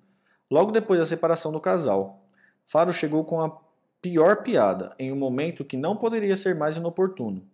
[0.49, 2.25] logo depois da separação do casal.
[2.65, 3.61] Faro chegou com a
[4.01, 7.47] pior piada, em um momento que não poderia ser mais inoportuno.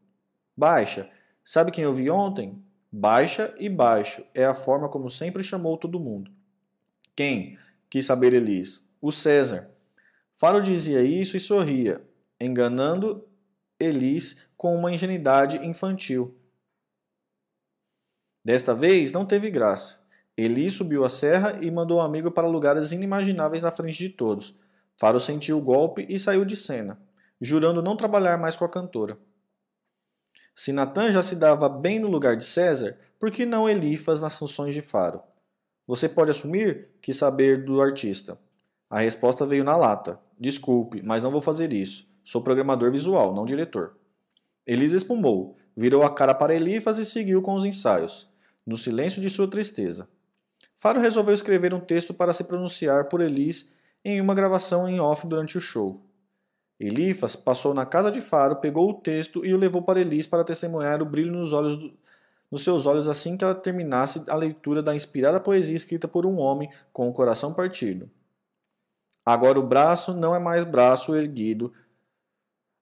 [0.56, 1.10] Baixa,
[1.43, 2.64] sabe quem eu vi ontem?
[2.91, 6.32] Baixa e baixo é a forma como sempre chamou todo mundo.
[7.16, 7.58] Quem?
[7.89, 8.88] Quis saber Elis.
[9.02, 9.70] O César.
[10.34, 12.02] Faro dizia isso e sorria,
[12.39, 13.28] enganando
[13.80, 16.36] Elis com uma ingenuidade infantil.
[18.43, 20.00] Desta vez não teve graça.
[20.38, 24.10] Eli subiu a serra e mandou o um amigo para lugares inimagináveis na frente de
[24.10, 24.56] todos.
[25.00, 27.00] Faro sentiu o golpe e saiu de cena,
[27.39, 29.18] jurando não trabalhar mais com a cantora.
[30.56, 34.38] Se Natan já se dava bem no lugar de César, por que não Elifas nas
[34.38, 35.22] funções de Faro?
[35.86, 36.95] Você pode assumir?
[37.02, 38.39] Quis saber do artista.
[38.89, 40.20] A resposta veio na lata.
[40.39, 42.08] Desculpe, mas não vou fazer isso.
[42.24, 43.98] Sou programador visual, não diretor.
[44.66, 48.28] Elisa espumou, virou a cara para Elifas e seguiu com os ensaios
[48.68, 50.10] no silêncio de sua tristeza.
[50.76, 53.74] Faro resolveu escrever um texto para se pronunciar por Elis
[54.04, 56.08] em uma gravação em off durante o show.
[56.80, 60.43] Elifas passou na casa de Faro, pegou o texto e o levou para Elis para
[60.43, 61.98] testemunhar o brilho nos, do,
[62.52, 66.38] nos seus olhos assim que ela terminasse a leitura da inspirada poesia escrita por um
[66.38, 68.10] homem com o coração partido.
[69.26, 71.74] Agora o braço não é mais braço erguido.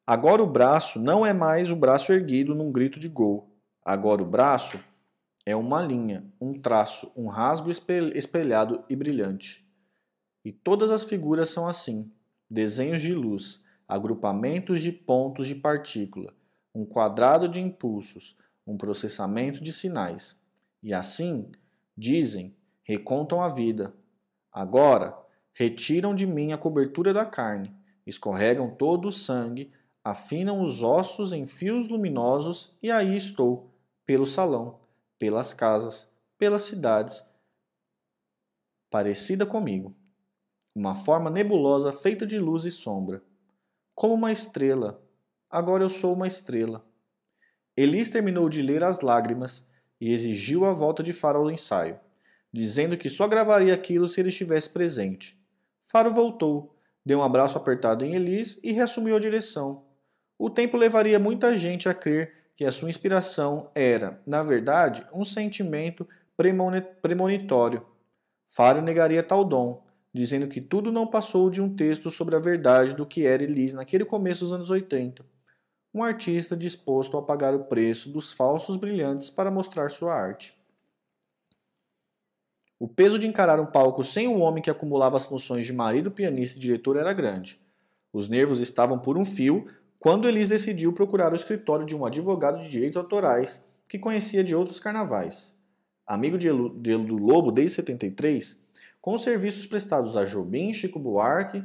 [0.06, 3.50] Agora o braço não é mais o braço erguido num grito de gol.
[3.84, 4.80] Agora o braço
[5.46, 9.65] é uma linha, um traço, um rasgo espelhado e brilhante.
[10.46, 12.10] E todas as figuras são assim:
[12.50, 16.34] desenhos de luz, agrupamentos de pontos de partícula,
[16.74, 20.40] um quadrado de impulsos, um processamento de sinais.
[20.82, 21.52] E assim,
[21.98, 23.94] dizem, recontam a vida.
[24.54, 25.18] Agora,
[25.54, 27.76] retiram de mim a cobertura da carne,
[28.06, 29.72] escorregam todo o sangue,
[30.04, 33.72] afinam os ossos em fios luminosos e aí estou,
[34.06, 34.80] pelo salão
[35.18, 37.26] pelas casas, pelas cidades,
[38.90, 39.96] parecida comigo,
[40.76, 43.24] uma forma nebulosa feita de luz e sombra,
[43.96, 45.02] como uma estrela.
[45.50, 46.86] Agora eu sou uma estrela.
[47.78, 49.66] Elis terminou de ler as lágrimas
[50.02, 51.98] e exigiu a volta de Faro ao ensaio,
[52.52, 55.42] dizendo que só gravaria aquilo se ele estivesse presente.
[55.82, 59.86] Faro voltou, deu um abraço apertado em Elis e reassumiu a direção.
[60.38, 65.24] O tempo levaria muita gente a crer que a sua inspiração era, na verdade, um
[65.24, 66.06] sentimento
[67.02, 67.86] premonitório.
[68.48, 69.85] Faro negaria tal dom,
[70.16, 73.74] dizendo que tudo não passou de um texto sobre a verdade do que era Elis
[73.74, 75.26] naquele começo dos anos 80.
[75.94, 80.58] Um artista disposto a pagar o preço dos falsos brilhantes para mostrar sua arte.
[82.80, 86.10] O peso de encarar um palco sem um homem que acumulava as funções de marido,
[86.10, 87.60] pianista e diretor era grande.
[88.14, 89.68] Os nervos estavam por um fio
[90.00, 94.56] quando Elis decidiu procurar o escritório de um advogado de direitos autorais que conhecia de
[94.56, 95.54] outros carnavais.
[96.08, 96.48] Amigo de,
[96.80, 98.64] de, do Lobo desde 73,
[99.06, 101.64] com os serviços prestados a Jobim Chico Buarque,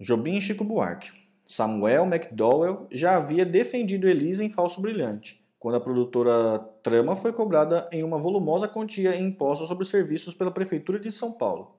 [0.00, 1.12] Jobim e Chico Buarque.
[1.44, 7.88] Samuel McDowell já havia defendido Elis em Falso Brilhante, quando a produtora Trama foi cobrada
[7.92, 11.76] em uma volumosa quantia em impostos sobre os serviços pela Prefeitura de São Paulo.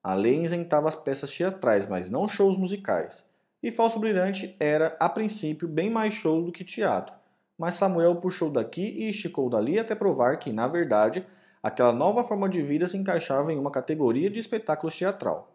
[0.00, 3.28] A lei isentava as peças teatrais, mas não shows musicais.
[3.60, 7.12] E Falso Brilhante era, a princípio, bem mais show do que teatro.
[7.58, 11.26] Mas Samuel puxou daqui e esticou dali até provar que, na verdade,
[11.64, 15.50] aquela nova forma de vida se encaixava em uma categoria de espetáculos teatral.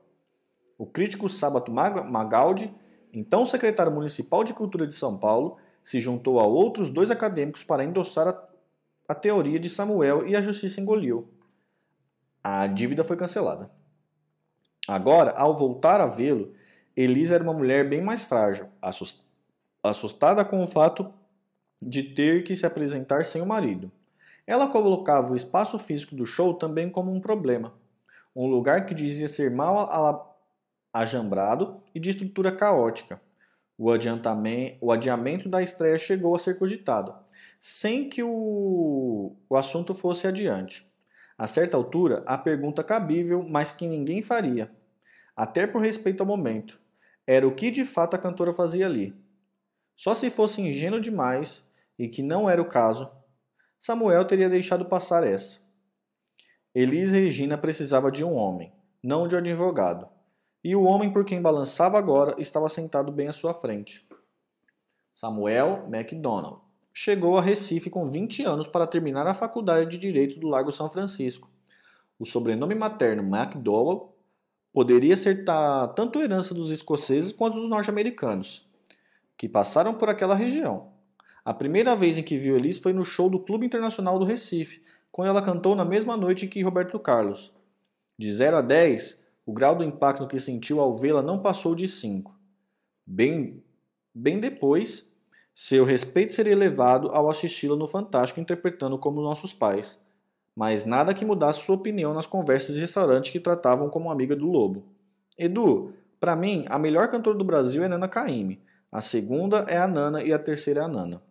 [0.76, 2.74] O crítico Sábato Magaldi,
[3.14, 7.84] então secretário municipal de Cultura de São Paulo, se juntou a outros dois acadêmicos para
[7.84, 8.44] endossar a,
[9.08, 11.28] a teoria de Samuel e a justiça engoliu.
[12.44, 13.70] A dívida foi cancelada.
[14.88, 16.56] Agora, ao voltar a vê-lo,
[16.98, 18.68] Elisa era uma mulher bem mais frágil,
[19.84, 21.14] assustada com o fato
[21.80, 23.92] de ter que se apresentar sem o marido.
[24.50, 27.72] Ela colocava o espaço físico do show também como um problema.
[28.36, 30.36] Um lugar que dizia ser mal
[30.92, 33.22] ajambrado e de estrutura caótica.
[33.78, 33.92] O,
[34.82, 37.14] o adiamento da estreia chegou a ser cogitado,
[37.60, 40.84] sem que o, o assunto fosse adiante.
[41.38, 44.72] A certa altura, a pergunta cabível, mas que ninguém faria,
[45.36, 46.82] até por respeito ao momento,
[47.28, 49.16] era o que de fato a cantora fazia ali.
[49.96, 51.70] Só se fosse ingênuo demais,
[52.00, 53.12] e que não era o caso,
[53.80, 55.62] Samuel teria deixado passar essa.
[56.76, 58.72] Elisa e Regina precisava de um homem,
[59.02, 60.08] não de um advogado
[60.64, 64.08] e o homem por quem balançava agora estava sentado bem à sua frente.
[65.14, 66.62] Samuel MacDonald
[66.94, 70.90] chegou a Recife com 20 anos para terminar a faculdade de Direito do Largo São
[70.90, 71.50] Francisco.
[72.18, 74.14] O sobrenome materno MacDowell
[74.74, 75.46] poderia ser
[75.96, 78.70] tanto herança dos escoceses quanto dos norte-americanos,
[79.38, 80.92] que passaram por aquela região.
[81.50, 84.84] A primeira vez em que viu Elis foi no show do Clube Internacional do Recife,
[85.12, 87.52] quando ela cantou na mesma noite que Roberto Carlos.
[88.16, 91.88] De 0 a 10, o grau do impacto que sentiu ao vê-la não passou de
[91.88, 92.32] 5.
[93.04, 93.64] Bem,
[94.14, 95.12] bem depois,
[95.52, 100.00] seu respeito seria elevado ao assisti-la no Fantástico interpretando como nossos pais,
[100.56, 104.46] mas nada que mudasse sua opinião nas conversas de restaurante que tratavam como amiga do
[104.46, 104.86] Lobo.
[105.36, 108.62] Edu, para mim, a melhor cantora do Brasil é Nana Caymmi.
[108.92, 111.28] A segunda é a Nana e a terceira é a Nana.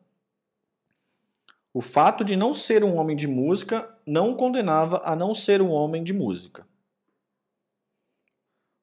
[1.73, 5.61] O fato de não ser um homem de música não o condenava a não ser
[5.61, 6.67] um homem de música.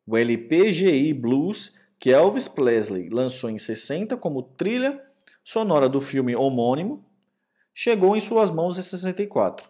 [0.05, 5.03] O LPGI Blues, que Elvis Presley lançou em 60 como trilha
[5.43, 7.03] sonora do filme homônimo,
[7.73, 9.67] chegou em suas mãos em 64.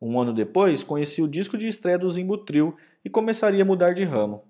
[0.00, 4.04] Um ano depois, conheci o disco de estreia do Zimbutril e começaria a mudar de
[4.04, 4.44] ramo.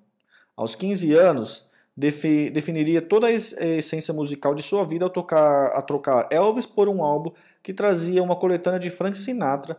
[0.56, 6.28] Aos 15 anos, definiria toda a essência musical de sua vida ao tocar, a trocar
[6.30, 7.32] Elvis por um álbum
[7.62, 9.78] que trazia uma coletânea de Frank Sinatra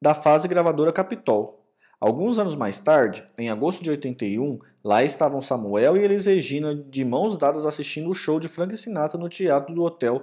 [0.00, 1.58] da fase gravadora Capitol.
[2.00, 7.04] Alguns anos mais tarde, em agosto de 81, lá estavam Samuel e Elis Regina de
[7.04, 10.22] mãos dadas assistindo o show de Frank Sinatra no teatro do hotel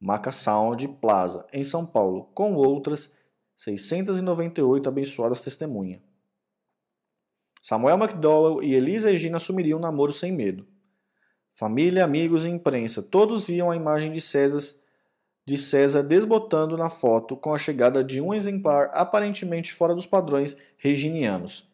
[0.00, 3.10] Macasound Plaza, em São Paulo, com outras
[3.54, 6.00] 698 abençoadas testemunhas.
[7.66, 10.66] Samuel McDowell e Elis Regina assumiriam um namoro sem medo.
[11.50, 14.60] Família, amigos e imprensa, todos viam a imagem de César
[15.46, 20.54] de César desbotando na foto com a chegada de um exemplar aparentemente fora dos padrões
[20.76, 21.66] reginianos.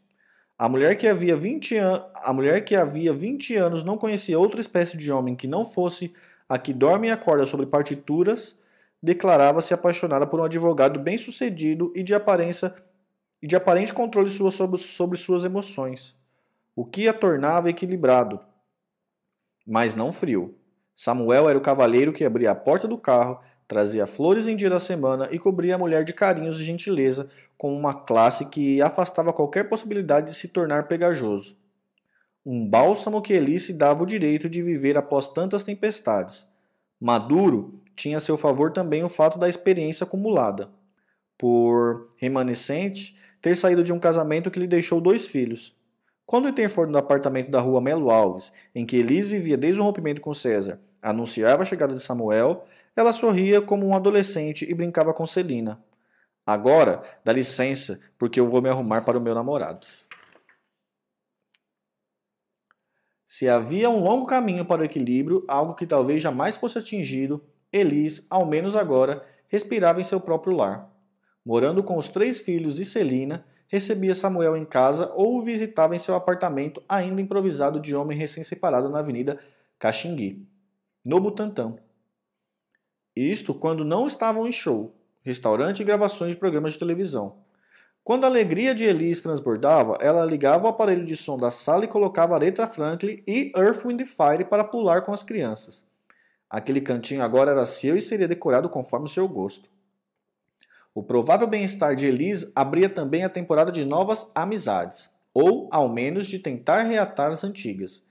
[0.57, 2.07] A mulher que havia 20, an...
[2.15, 6.15] a mulher que havia 20 anos não conhecia outra espécie de homem que não fosse
[6.49, 8.57] a que dorme e acorda sobre partituras,
[9.03, 12.73] declarava-se apaixonada por um advogado bem-sucedido e de aparência
[13.43, 16.17] e de aparente controle sua sobre, sobre suas emoções,
[16.75, 18.41] o que a tornava equilibrado,
[19.67, 20.55] mas não frio.
[20.95, 24.81] Samuel era o cavalheiro que abria a porta do carro trazia flores em dia da
[24.81, 29.69] semana e cobria a mulher de carinhos e gentileza com uma classe que afastava qualquer
[29.69, 31.57] possibilidade de se tornar pegajoso.
[32.45, 36.49] Um bálsamo que Elice dava o direito de viver após tantas tempestades.
[37.01, 40.69] Maduro tinha a seu favor também o fato da experiência acumulada.
[41.39, 45.75] Por remanescente, ter saído de um casamento que lhe deixou dois filhos.
[46.27, 49.85] Quando o Interford no apartamento da rua Melo Alves, em que Elis vivia desde o
[49.85, 52.65] rompimento com César, anunciava a chegada de Samuel,
[52.97, 55.83] ela sorria como um adolescente e brincava com Celina.
[56.47, 59.87] Agora, dá licença, porque eu vou me arrumar para o meu namorado.
[63.27, 68.27] Se havia um longo caminho para o equilíbrio, algo que talvez jamais fosse atingido, Elis,
[68.29, 70.90] ao menos agora, respirava em seu próprio lar.
[71.45, 75.99] Morando com os três filhos e Celina, recebia Samuel em casa ou o visitava em
[75.99, 79.39] seu apartamento ainda improvisado de homem recém-separado na Avenida
[79.79, 80.47] Caxingui,
[81.07, 81.75] no Butantã.
[83.17, 87.39] Isto quando não estavam em show, restaurante e gravações de programas de televisão.
[88.05, 91.89] Quando a alegria de Elise transbordava, ela ligava o aparelho de som da sala e
[91.89, 95.89] colocava Aretha Franklin e Earth, Wind Fire para pular com as crianças.
[96.49, 99.71] Aquele cantinho agora era seu e seria decorado conforme o seu gosto.
[100.93, 106.27] O provável bem-estar de Elise abria também a temporada de novas amizades, ou ao menos
[106.27, 108.03] de tentar reatar as antigas.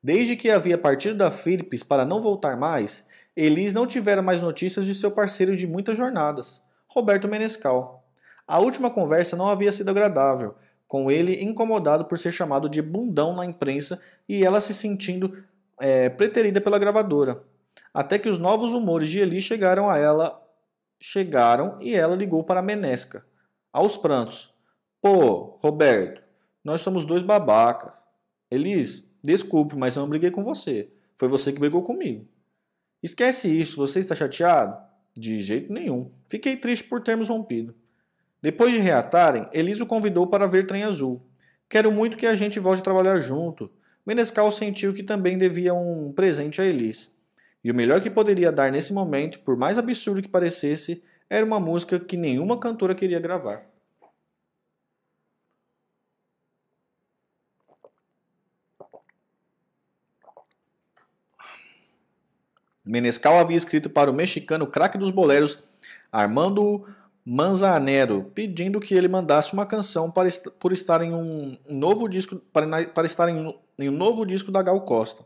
[0.00, 3.04] Desde que havia partido da Philips para não voltar mais,
[3.36, 8.04] Elis não tivera mais notícias de seu parceiro de muitas jornadas, Roberto Menescal.
[8.46, 10.54] A última conversa não havia sido agradável,
[10.86, 15.42] com ele incomodado por ser chamado de bundão na imprensa e ela se sentindo
[15.80, 17.42] é, preterida pela gravadora.
[17.92, 20.40] até que os novos humores de Eli chegaram a ela,
[21.02, 23.26] chegaram e ela ligou para Menesca,
[23.72, 24.54] aos prantos.
[25.00, 26.22] Pô, Roberto,
[26.64, 27.98] nós somos dois babacas.
[28.48, 30.92] Elis, desculpe, mas eu não briguei com você.
[31.16, 32.28] Foi você que brigou comigo.
[33.02, 34.80] Esquece isso, você está chateado?
[35.12, 36.08] De jeito nenhum.
[36.28, 37.74] Fiquei triste por termos rompido.
[38.40, 41.20] Depois de reatarem, Elis o convidou para ver Trem Azul.
[41.68, 43.68] Quero muito que a gente volte a trabalhar junto.
[44.06, 47.12] Menescal sentiu que também devia um presente a Elis.
[47.64, 51.60] E o melhor que poderia dar nesse momento, por mais absurdo que parecesse, era uma
[51.60, 53.72] música que nenhuma cantora queria gravar.
[62.84, 65.58] Menescal havia escrito para o mexicano craque dos boleros
[66.10, 66.84] Armando
[67.24, 72.84] Manzanero, pedindo que ele mandasse uma canção para, por estar em um novo disco para,
[72.86, 75.24] para estar em, em um novo disco da Gal Costa.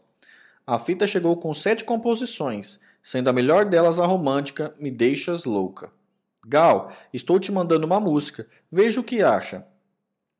[0.66, 5.92] A fita chegou com sete composições, sendo a melhor delas a romântica Me Deixas Louca.
[6.44, 9.64] Gal, estou te mandando uma música, veja o que acha.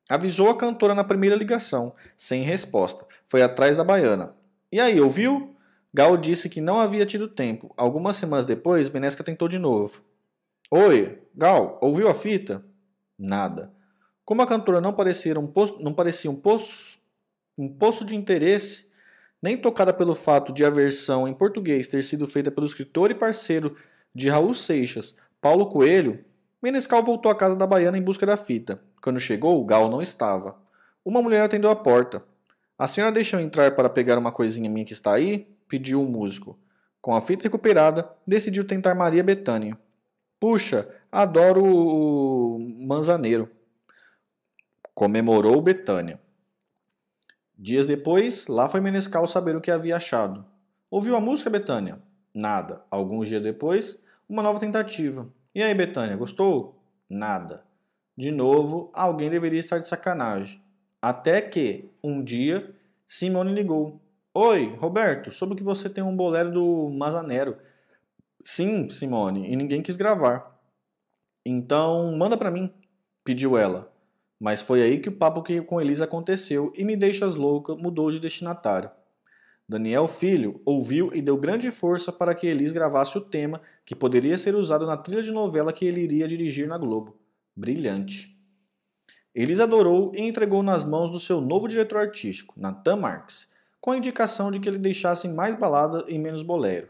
[0.09, 3.07] Avisou a cantora na primeira ligação, sem resposta.
[3.27, 4.35] Foi atrás da baiana.
[4.71, 5.55] E aí, ouviu?
[5.95, 7.73] Gal disse que não havia tido tempo.
[7.77, 10.03] Algumas semanas depois, Benesca tentou de novo.
[10.73, 12.65] Oi, Gal, ouviu a fita?
[13.17, 13.73] Nada.
[14.25, 16.99] Como a cantora não parecia um poço, não parecia um poço,
[17.57, 18.86] um poço de interesse,
[19.43, 23.15] nem tocada pelo fato de a versão em português ter sido feita pelo escritor e
[23.15, 23.77] parceiro
[24.15, 26.25] de Raul Seixas, Paulo Coelho,
[26.63, 28.81] Menescal voltou à casa da baiana em busca da fita.
[29.01, 30.57] Quando chegou, Gal não estava.
[31.05, 32.25] Uma mulher atendeu a porta.
[32.79, 35.47] A senhora deixou entrar para pegar uma coisinha minha que está aí?
[35.69, 36.59] pediu o músico.
[37.01, 39.79] Com a fita recuperada, decidiu tentar Maria Bethânia.
[40.41, 43.51] Puxa, adoro o Manzaneiro.
[44.95, 46.21] Comemorou Betânia.
[47.59, 50.45] Dias depois, lá foi Menescal saber o que havia achado.
[50.91, 51.99] Ouviu a música, Betânia?
[52.35, 52.83] Nada.
[52.91, 55.27] Alguns dias depois, uma nova tentativa.
[55.55, 56.79] E aí, Betânia, gostou?
[57.09, 57.65] Nada.
[58.17, 60.61] De novo, alguém deveria estar de sacanagem.
[61.01, 62.75] Até que, um dia,
[63.07, 64.01] Simone ligou.
[64.35, 67.57] Oi, Roberto, soube que você tem um bolero do Mazanero.
[68.45, 70.61] Sim, Simone, e ninguém quis gravar.
[71.45, 72.71] Então, manda para mim,
[73.25, 73.91] pediu ela.
[74.39, 78.21] Mas foi aí que o papo com Elisa aconteceu e Me Deixas Louca mudou de
[78.21, 78.91] destinatário.
[79.69, 84.39] Daniel Filho ouviu e deu grande força para que Elis gravasse o tema que poderia
[84.39, 87.17] ser usado na trilha de novela que ele iria dirigir na Globo.
[87.57, 88.37] Brilhante.
[89.35, 93.97] Elis adorou e entregou nas mãos do seu novo diretor artístico, Nathan Marks, com a
[93.97, 96.89] indicação de que ele deixasse mais balada e menos bolero.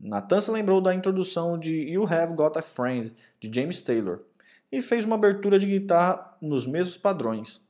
[0.00, 4.22] Nathan se lembrou da introdução de You Have Got a Friend, de James Taylor,
[4.72, 7.60] e fez uma abertura de guitarra nos mesmos padrões.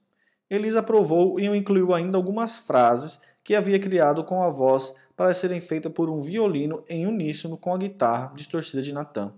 [0.48, 5.60] Elisa aprovou e incluiu ainda algumas frases que havia criado com a voz para serem
[5.60, 9.34] feitas por um violino em uníssono com a guitarra distorcida de Nathan.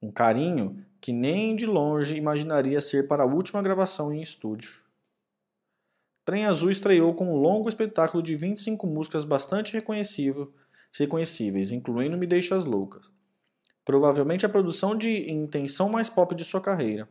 [0.00, 4.70] Um carinho que nem de longe imaginaria ser para a última gravação em estúdio.
[6.24, 12.64] Trem Azul estreou com um longo espetáculo de 25 músicas bastante reconhecíveis, incluindo Me Deixas
[12.64, 13.10] Loucas.
[13.90, 17.08] Provavelmente a produção de intenção mais pop de sua carreira.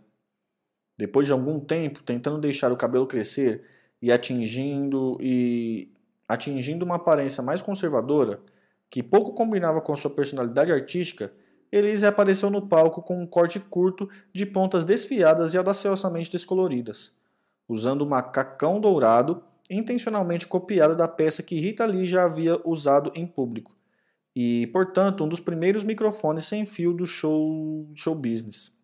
[0.97, 3.65] Depois de algum tempo tentando deixar o cabelo crescer
[4.01, 5.91] e atingindo e
[6.25, 8.39] atingindo uma aparência mais conservadora,
[8.89, 11.33] que pouco combinava com sua personalidade artística,
[11.69, 17.19] Elise apareceu no palco com um corte curto de pontas desfiadas e audaciosamente descoloridas
[17.69, 23.27] usando um macacão dourado, intencionalmente copiado da peça que Rita Lee já havia usado em
[23.27, 23.75] público,
[24.35, 28.77] e, portanto, um dos primeiros microfones sem fio do show, show business.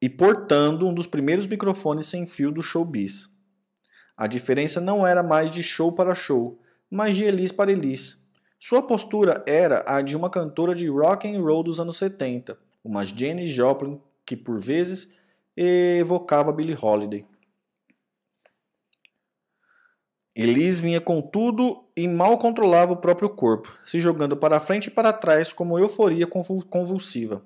[0.00, 3.28] E portando um dos primeiros microfones sem fio do showbiz.
[4.16, 6.60] A diferença não era mais de show para show,
[6.90, 8.24] mas de Elis para Elis.
[8.58, 13.04] Sua postura era a de uma cantora de rock and roll dos anos 70, uma
[13.04, 15.16] Janis Joplin que por vezes
[15.56, 17.24] evocava Billie Holiday.
[20.40, 24.90] Elise vinha com tudo e mal controlava o próprio corpo, se jogando para frente e
[24.90, 27.42] para trás como euforia convulsiva.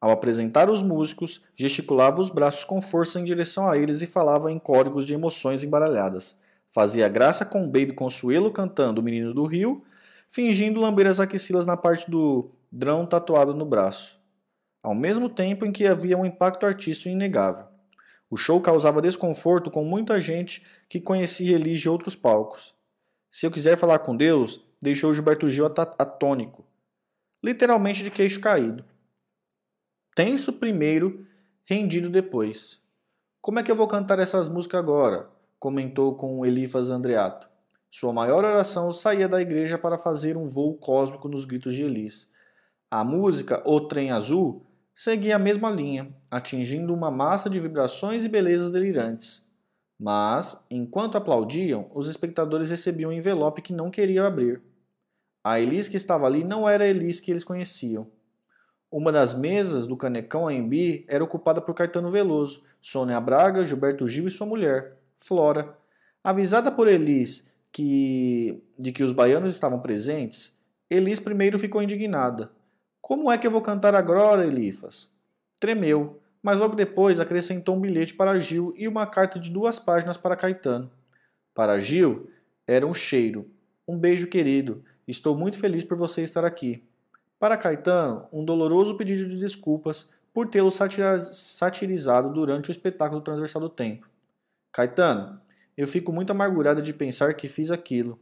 [0.00, 4.50] Ao apresentar os músicos, gesticulava os braços com força em direção a eles e falava
[4.50, 6.36] em códigos de emoções embaralhadas.
[6.68, 9.84] Fazia graça com Baby Consuelo cantando O Menino do Rio,
[10.26, 14.22] fingindo lamber as axilas na parte do drão tatuado no braço
[14.82, 17.66] ao mesmo tempo em que havia um impacto artístico inegável.
[18.32, 22.74] O show causava desconforto com muita gente que conhecia Elis de outros palcos.
[23.28, 26.64] Se eu quiser falar com Deus, deixou Gilberto Gil atônico,
[27.44, 28.86] literalmente de queixo caído.
[30.14, 31.26] Tenso primeiro,
[31.66, 32.80] rendido depois.
[33.38, 35.28] Como é que eu vou cantar essas músicas agora?
[35.58, 37.50] comentou com Elifas Andreato.
[37.90, 42.30] Sua maior oração saía da igreja para fazer um voo cósmico nos gritos de Elis.
[42.90, 44.64] A música O Trem Azul
[44.94, 49.50] seguia a mesma linha, atingindo uma massa de vibrações e belezas delirantes.
[49.98, 54.60] Mas, enquanto aplaudiam, os espectadores recebiam um envelope que não queriam abrir.
[55.44, 58.06] A Elis que estava ali não era a Elis que eles conheciam.
[58.90, 64.26] Uma das mesas do Canecão AMB era ocupada por Caetano Veloso, Sônia Braga, Gilberto Gil
[64.26, 65.76] e sua mulher, Flora.
[66.22, 72.50] Avisada por Elis que, de que os baianos estavam presentes, Elis primeiro ficou indignada.
[73.02, 75.10] Como é que eu vou cantar agora, Elifas?
[75.60, 80.16] Tremeu, mas logo depois acrescentou um bilhete para Gil e uma carta de duas páginas
[80.16, 80.88] para Caetano.
[81.52, 82.30] Para Gil,
[82.64, 83.50] era um cheiro.
[83.88, 84.84] Um beijo querido.
[85.06, 86.88] Estou muito feliz por você estar aqui.
[87.40, 93.68] Para Caetano, um doloroso pedido de desculpas por tê-lo satirizado durante o espetáculo Transversal do
[93.68, 94.08] Tempo.
[94.72, 95.40] Caetano,
[95.76, 98.16] eu fico muito amargurada de pensar que fiz aquilo.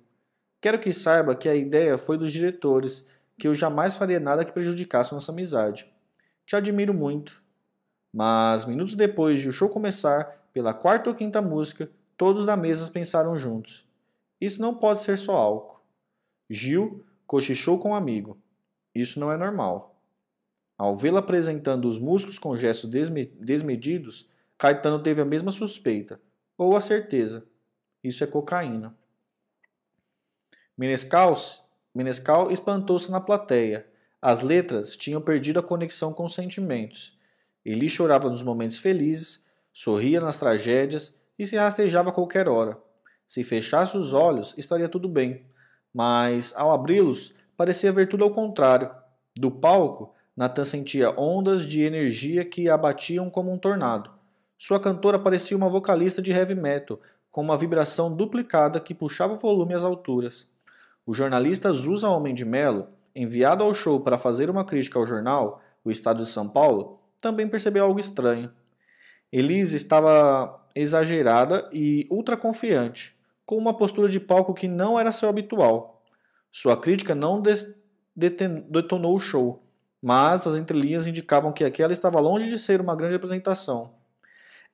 [0.58, 3.04] Quero que saiba que a ideia foi dos diretores,
[3.40, 5.90] que eu jamais faria nada que prejudicasse nossa amizade.
[6.44, 7.42] Te admiro muito.
[8.12, 12.90] Mas, minutos depois de o show começar, pela quarta ou quinta música, todos na mesa
[12.90, 13.88] pensaram juntos.
[14.38, 15.80] Isso não pode ser só álcool.
[16.50, 18.36] Gil cochichou com um amigo.
[18.94, 19.96] Isso não é normal.
[20.76, 24.28] Ao vê-la apresentando os músculos com gestos desmedidos,
[24.58, 26.20] Caetano teve a mesma suspeita,
[26.58, 27.46] ou a certeza.
[28.04, 28.94] Isso é cocaína.
[30.76, 31.34] Menescal,
[31.94, 33.86] Menescal espantou-se na plateia.
[34.22, 37.18] As letras tinham perdido a conexão com os sentimentos.
[37.64, 42.78] Ele chorava nos momentos felizes, sorria nas tragédias e se rastejava a qualquer hora.
[43.26, 45.46] Se fechasse os olhos, estaria tudo bem,
[45.92, 48.90] mas ao abri-los, parecia ver tudo ao contrário.
[49.38, 54.10] Do palco, Nathan sentia ondas de energia que abatiam como um tornado.
[54.58, 59.38] Sua cantora parecia uma vocalista de heavy metal, com uma vibração duplicada que puxava o
[59.38, 60.49] volume às alturas.
[61.10, 62.86] O jornalista Zusa Homem de Melo,
[63.16, 67.48] enviado ao show para fazer uma crítica ao jornal, o Estado de São Paulo, também
[67.48, 68.48] percebeu algo estranho.
[69.32, 73.12] Elise estava exagerada e ultra confiante,
[73.44, 76.04] com uma postura de palco que não era seu habitual.
[76.48, 77.42] Sua crítica não
[78.14, 79.64] detonou o show,
[80.00, 83.94] mas as entrelinhas indicavam que aquela estava longe de ser uma grande apresentação.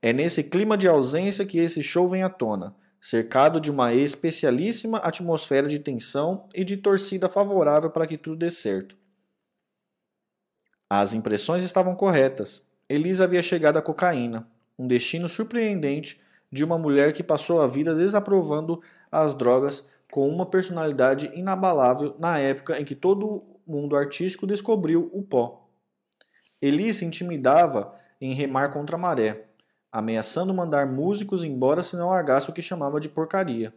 [0.03, 4.99] É nesse clima de ausência que esse show vem à tona, cercado de uma especialíssima
[4.99, 8.97] atmosfera de tensão e de torcida favorável para que tudo dê certo.
[10.89, 12.71] As impressões estavam corretas.
[12.89, 14.49] Elisa havia chegado à cocaína,
[14.79, 16.21] um destino surpreendente
[16.51, 22.39] de uma mulher que passou a vida desaprovando as drogas com uma personalidade inabalável na
[22.39, 25.69] época em que todo mundo artístico descobriu o pó.
[26.63, 29.46] Eli se intimidava em remar contra a maré,
[29.97, 33.73] ameaçando mandar músicos embora se não largasse o que chamava de porcaria.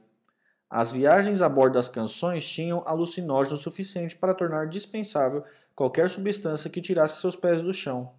[0.70, 6.82] As viagens a bordo das canções tinham alucinógeno suficiente para tornar dispensável qualquer substância que
[6.82, 8.12] tirasse seus pés do chão.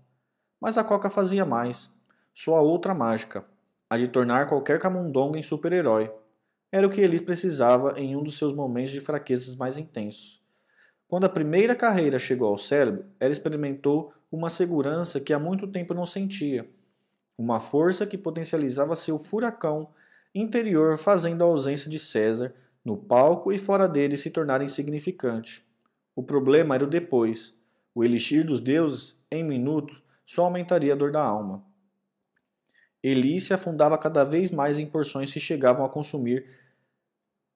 [0.59, 1.95] Mas a Coca fazia mais.
[2.33, 3.45] Sua outra mágica,
[3.91, 6.11] a de tornar qualquer camundongo em super-herói.
[6.73, 10.43] Era o que Elis precisava em um dos seus momentos de fraquezas mais intensos.
[11.07, 15.93] Quando a primeira carreira chegou ao cérebro, ela experimentou uma segurança que há muito tempo
[15.93, 16.67] não sentia,
[17.41, 19.89] uma força que potencializava seu furacão
[20.35, 22.55] interior, fazendo a ausência de César
[22.85, 25.67] no palco e fora dele se tornar insignificante.
[26.15, 27.55] O problema era o depois.
[27.95, 31.65] O elixir dos deuses, em minutos, só aumentaria a dor da alma.
[33.03, 36.47] Eli se afundava cada vez mais em porções que chegavam a consumir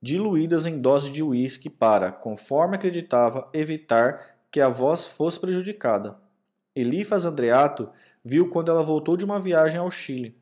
[0.00, 6.18] diluídas em doses de uísque para, conforme acreditava, evitar que a voz fosse prejudicada.
[6.74, 7.90] Elifas Andreato
[8.24, 10.36] viu quando ela voltou de uma viagem ao Chile.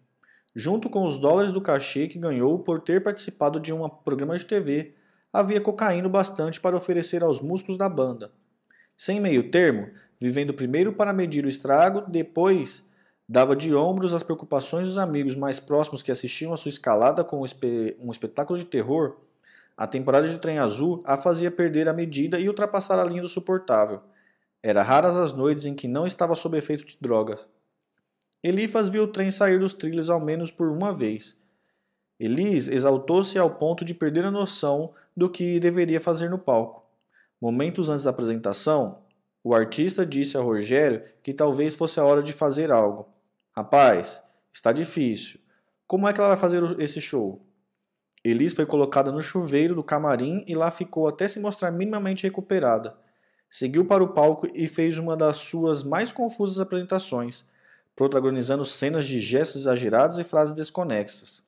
[0.54, 4.44] Junto com os dólares do cachê que ganhou por ter participado de um programa de
[4.44, 4.94] TV,
[5.32, 8.30] havia cocaína bastante para oferecer aos músicos da banda.
[8.96, 9.88] Sem meio termo,
[10.20, 12.84] vivendo primeiro para medir o estrago, depois
[13.28, 17.40] dava de ombros as preocupações dos amigos mais próximos que assistiam a sua escalada com
[17.40, 19.16] um espetáculo de terror,
[19.76, 23.28] a temporada de Trem Azul a fazia perder a medida e ultrapassar a linha do
[23.28, 24.00] suportável.
[24.62, 27.48] Era raras as noites em que não estava sob efeito de drogas.
[28.43, 31.36] Elifas viu o trem sair dos trilhos ao menos por uma vez.
[32.19, 36.85] Elis exaltou-se ao ponto de perder a noção do que deveria fazer no palco.
[37.40, 39.02] Momentos antes da apresentação,
[39.44, 43.09] o artista disse a Rogério que talvez fosse a hora de fazer algo.
[43.55, 45.40] Rapaz, está difícil.
[45.86, 47.44] Como é que ela vai fazer esse show?
[48.24, 52.97] Elis foi colocada no chuveiro do camarim e lá ficou até se mostrar minimamente recuperada.
[53.48, 57.44] Seguiu para o palco e fez uma das suas mais confusas apresentações,
[57.94, 61.43] protagonizando cenas de gestos exagerados e frases desconexas.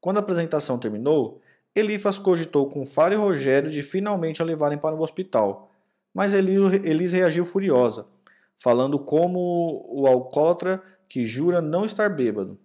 [0.00, 1.40] Quando a apresentação terminou,
[1.74, 5.70] Elifas cogitou com Faro e Rogério de finalmente a levarem para o hospital,
[6.12, 8.06] mas Elis reagiu furiosa,
[8.56, 12.58] falando como o alcoólatra que jura não estar bêbado.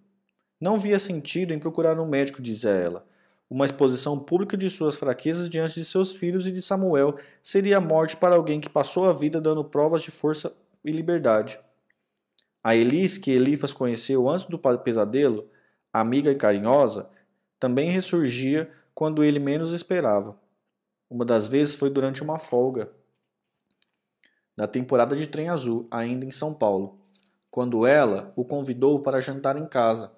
[0.60, 3.06] Não via sentido em procurar um médico, dizia ela.
[3.48, 7.80] Uma exposição pública de suas fraquezas diante de seus filhos e de Samuel seria a
[7.80, 10.52] morte para alguém que passou a vida dando provas de força
[10.84, 11.60] e liberdade.
[12.66, 15.48] A Elis, que Elifas conheceu antes do pesadelo,
[15.92, 17.08] amiga e carinhosa,
[17.60, 20.36] também ressurgia quando ele menos esperava.
[21.08, 22.90] Uma das vezes foi durante uma folga
[24.56, 26.98] da temporada de Trem Azul, ainda em São Paulo,
[27.52, 30.10] quando ela o convidou para jantar em casa.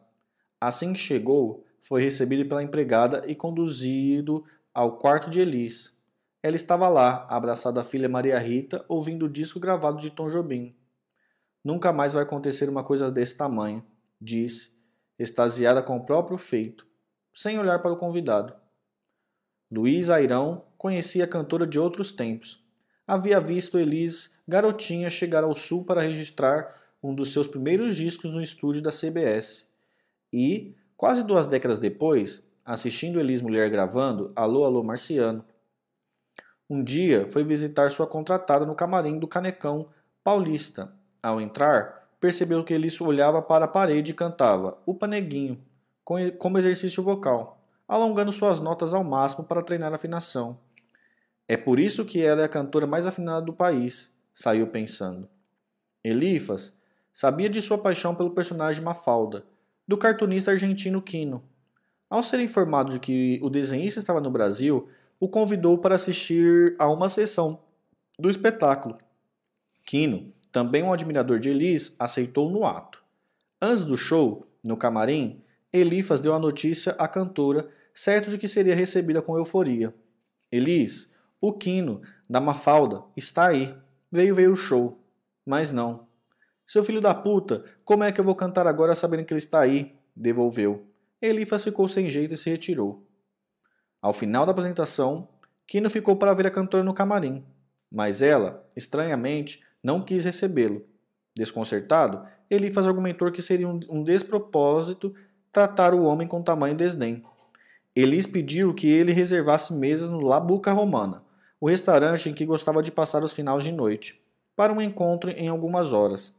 [0.58, 4.42] Assim que chegou, foi recebido pela empregada e conduzido
[4.72, 5.94] ao quarto de Elis.
[6.42, 10.77] Ela estava lá, abraçada à filha Maria Rita, ouvindo o disco gravado de Tom Jobim.
[11.68, 13.84] Nunca mais vai acontecer uma coisa desse tamanho,
[14.18, 14.70] disse,
[15.18, 16.86] extasiada com o próprio feito,
[17.30, 18.54] sem olhar para o convidado.
[19.70, 22.64] Luiz Airão conhecia a cantora de outros tempos.
[23.06, 28.40] Havia visto Elis garotinha chegar ao sul para registrar um dos seus primeiros discos no
[28.40, 29.70] estúdio da CBS.
[30.32, 35.44] E, quase duas décadas depois, assistindo Elis Mulher gravando Alô, Alô Marciano.
[36.70, 39.90] Um dia foi visitar sua contratada no camarim do Canecão
[40.24, 40.96] Paulista.
[41.22, 45.60] Ao entrar, percebeu que Elis olhava para a parede e cantava O Paneguinho,
[46.38, 50.58] como exercício vocal, alongando suas notas ao máximo para treinar a afinação.
[51.46, 55.28] É por isso que ela é a cantora mais afinada do país, saiu pensando.
[56.04, 56.78] Elifas
[57.12, 59.44] sabia de sua paixão pelo personagem Mafalda,
[59.86, 61.42] do cartunista argentino Quino.
[62.08, 64.88] Ao ser informado de que o desenhista estava no Brasil,
[65.18, 67.60] o convidou para assistir a uma sessão
[68.18, 68.96] do espetáculo.
[69.84, 73.02] Quino, também um admirador de Elis, aceitou no ato.
[73.60, 75.42] Antes do show, no camarim,
[75.72, 79.94] Elifas deu a notícia à cantora, certo de que seria recebida com euforia.
[80.50, 83.74] Elis, o Quino, da Mafalda, está aí.
[84.10, 84.98] Veio ver o show.
[85.44, 86.06] Mas não.
[86.64, 89.60] Seu filho da puta, como é que eu vou cantar agora sabendo que ele está
[89.60, 89.96] aí?
[90.14, 90.86] Devolveu.
[91.20, 93.06] Elifas ficou sem jeito e se retirou.
[94.00, 95.28] Ao final da apresentação,
[95.66, 97.44] Kino ficou para ver a cantora no camarim,
[97.90, 100.84] mas ela, estranhamente, não quis recebê-lo.
[101.34, 105.14] Desconcertado, Elifas argumentou que seria um despropósito
[105.50, 107.24] tratar o homem com tamanho desdém.
[107.96, 111.22] Elis pediu que ele reservasse mesas no La Buca Romana,
[111.58, 114.22] o restaurante em que gostava de passar os finais de noite,
[114.54, 116.34] para um encontro em algumas horas.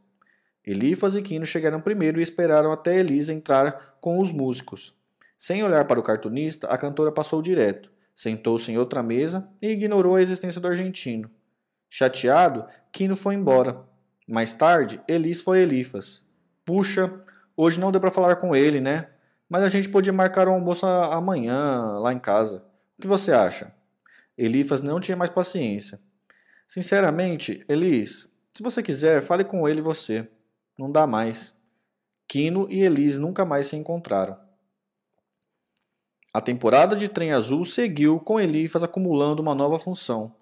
[0.64, 4.94] Elifas e Quino chegaram primeiro e esperaram até Elisa entrar com os músicos.
[5.36, 10.14] Sem olhar para o cartunista, a cantora passou direto, sentou-se em outra mesa e ignorou
[10.14, 11.28] a existência do argentino.
[11.92, 13.82] Chateado, Quino foi embora.
[14.26, 16.24] Mais tarde, Elis foi Elifas.
[16.64, 17.12] Puxa,
[17.56, 19.08] hoje não deu para falar com ele, né?
[19.48, 22.64] Mas a gente podia marcar um almoço amanhã, lá em casa.
[22.96, 23.74] O que você acha?
[24.38, 26.00] Elifas não tinha mais paciência.
[26.64, 30.28] Sinceramente, Elis, se você quiser, fale com ele você.
[30.78, 31.58] Não dá mais.
[32.28, 34.38] Quino e Elis nunca mais se encontraram.
[36.32, 40.32] A temporada de Trem Azul seguiu com Elifas acumulando uma nova função.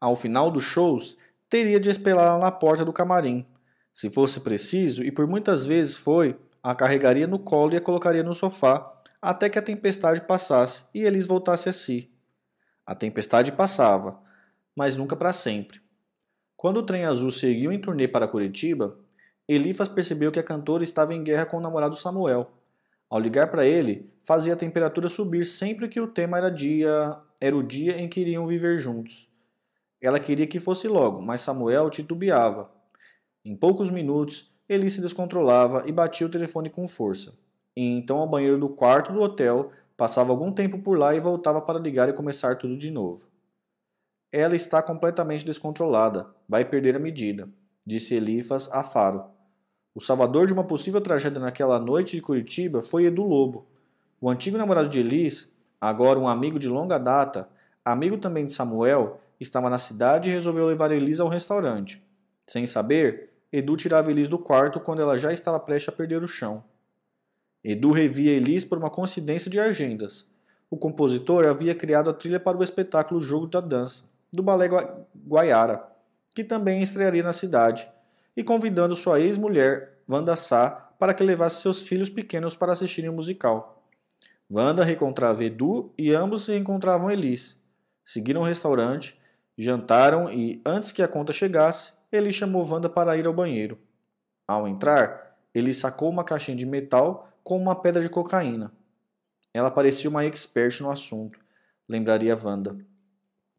[0.00, 1.16] Ao final dos shows,
[1.48, 3.46] teria de esperá-la na porta do camarim.
[3.92, 8.22] Se fosse preciso, e por muitas vezes foi, a carregaria no colo e a colocaria
[8.22, 12.10] no sofá até que a tempestade passasse e Elis voltasse a si.
[12.84, 14.20] A tempestade passava,
[14.74, 15.80] mas nunca para sempre.
[16.56, 18.98] Quando o trem azul seguiu em turnê para Curitiba,
[19.48, 22.50] Elifas percebeu que a cantora estava em guerra com o namorado Samuel.
[23.08, 27.56] Ao ligar para ele, fazia a temperatura subir sempre que o tema era dia, era
[27.56, 29.30] o dia em que iriam viver juntos.
[30.00, 32.70] Ela queria que fosse logo, mas Samuel titubeava.
[33.44, 37.32] Em poucos minutos, ele se descontrolava e batia o telefone com força.
[37.76, 41.60] E então ao banheiro do quarto do hotel, passava algum tempo por lá e voltava
[41.60, 43.26] para ligar e começar tudo de novo.
[44.32, 47.48] Ela está completamente descontrolada, vai perder a medida,
[47.86, 49.24] disse Elifas a Faro.
[49.94, 53.66] O salvador de uma possível tragédia naquela noite de Curitiba foi Edu Lobo.
[54.20, 57.48] O antigo namorado de Elis, agora um amigo de longa data,
[57.84, 62.02] amigo também de Samuel, estava na cidade e resolveu levar Elis ao restaurante.
[62.46, 66.28] Sem saber, Edu tirava Elis do quarto quando ela já estava prestes a perder o
[66.28, 66.62] chão.
[67.62, 70.26] Edu revia Elis por uma coincidência de agendas.
[70.70, 74.68] O compositor havia criado a trilha para o espetáculo Jogo da Dança, do Balé
[75.26, 75.82] Guaiara,
[76.34, 77.88] que também estrearia na cidade,
[78.36, 83.12] e convidando sua ex-mulher, Wanda Sá, para que levasse seus filhos pequenos para assistirem o
[83.12, 83.82] musical.
[84.50, 87.60] Wanda reencontrava Edu e ambos se encontravam Elis.
[88.04, 89.20] Seguiram o restaurante,
[89.56, 93.78] jantaram e, antes que a conta chegasse, ele chamou Wanda para ir ao banheiro.
[94.46, 98.72] Ao entrar, ele sacou uma caixinha de metal com uma pedra de cocaína.
[99.52, 101.38] Ela parecia uma expert no assunto.
[101.88, 102.76] lembraria Wanda.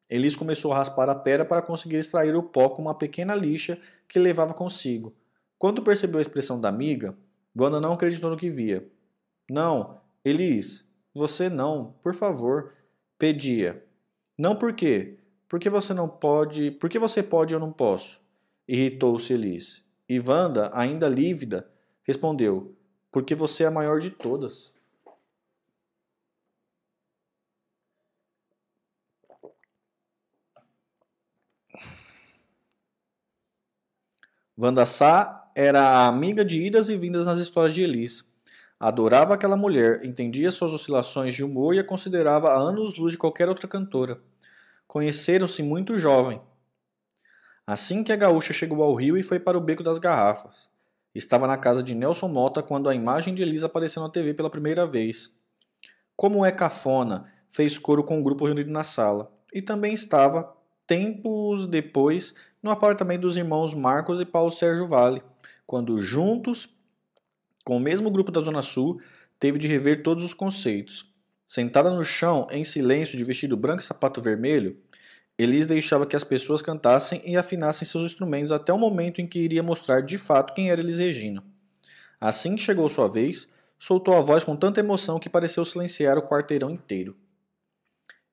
[0.09, 3.77] Elis começou a raspar a pera para conseguir extrair o pó com uma pequena lixa
[4.07, 5.13] que levava consigo.
[5.57, 7.17] Quando percebeu a expressão da amiga,
[7.59, 8.87] Wanda não acreditou no que via.
[9.49, 12.71] Não, Elis, você não, por favor,
[13.17, 13.83] pedia.
[14.37, 15.17] Não por quê?
[15.47, 16.71] Porque você não pode.
[16.71, 18.21] Por que você pode e eu não posso?
[18.67, 19.83] Irritou-se Elis.
[20.09, 21.69] E Wanda, ainda lívida,
[22.03, 22.75] respondeu:
[23.11, 24.75] Porque você é a maior de todas.
[34.59, 38.25] Wanda Sá era a amiga de idas e vindas nas histórias de Elis.
[38.79, 43.49] Adorava aquela mulher, entendia suas oscilações de humor e a considerava a anos-luz de qualquer
[43.49, 44.19] outra cantora.
[44.87, 46.41] Conheceram-se muito jovem.
[47.65, 50.69] Assim que a gaúcha chegou ao rio e foi para o beco das garrafas.
[51.13, 54.49] Estava na casa de Nelson Mota quando a imagem de Elisa apareceu na TV pela
[54.49, 55.35] primeira vez.
[56.15, 59.29] Como é cafona, fez coro com o grupo reunido na sala.
[59.53, 60.55] E também estava,
[60.85, 62.33] tempos depois,
[62.63, 65.21] no apartamento dos irmãos Marcos e Paulo Sérgio Vale,
[65.65, 66.69] quando juntos,
[67.65, 69.01] com o mesmo grupo da Zona Sul,
[69.37, 71.06] teve de rever todos os conceitos.
[71.47, 74.77] Sentada no chão, em silêncio, de vestido branco e sapato vermelho,
[75.37, 79.39] Elis deixava que as pessoas cantassem e afinassem seus instrumentos até o momento em que
[79.39, 81.41] iria mostrar de fato quem era Elis Regina.
[82.19, 83.47] Assim que chegou sua vez,
[83.79, 87.15] soltou a voz com tanta emoção que pareceu silenciar o quarteirão inteiro.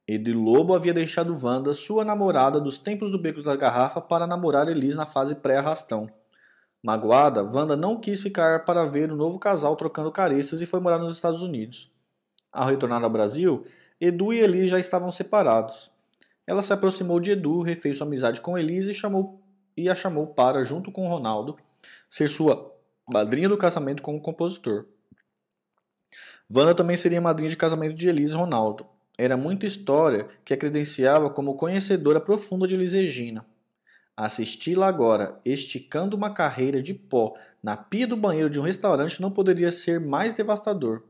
[0.09, 4.69] Edi Lobo havia deixado Wanda, sua namorada dos tempos do Beco da Garrafa, para namorar
[4.69, 6.11] Elis na fase pré-arrastão.
[6.83, 10.99] Magoada, Wanda não quis ficar para ver o novo casal trocando carestas e foi morar
[10.99, 11.94] nos Estados Unidos.
[12.55, 13.65] Ao retornar ao Brasil,
[14.01, 15.91] Edu e Elis já estavam separados.
[16.47, 19.43] Ela se aproximou de Edu, refez sua amizade com Elis e, chamou,
[19.77, 21.57] e a chamou para, junto com Ronaldo,
[22.09, 22.73] ser sua
[23.09, 24.87] madrinha do casamento como compositor.
[26.49, 28.87] Wanda também seria madrinha de casamento de Elis e Ronaldo.
[29.19, 33.45] Era muita história que a credenciava como conhecedora profunda de Elis Regina.
[34.17, 39.33] Assisti-la agora, esticando uma carreira de pó na pia do banheiro de um restaurante, não
[39.33, 41.03] poderia ser mais devastador.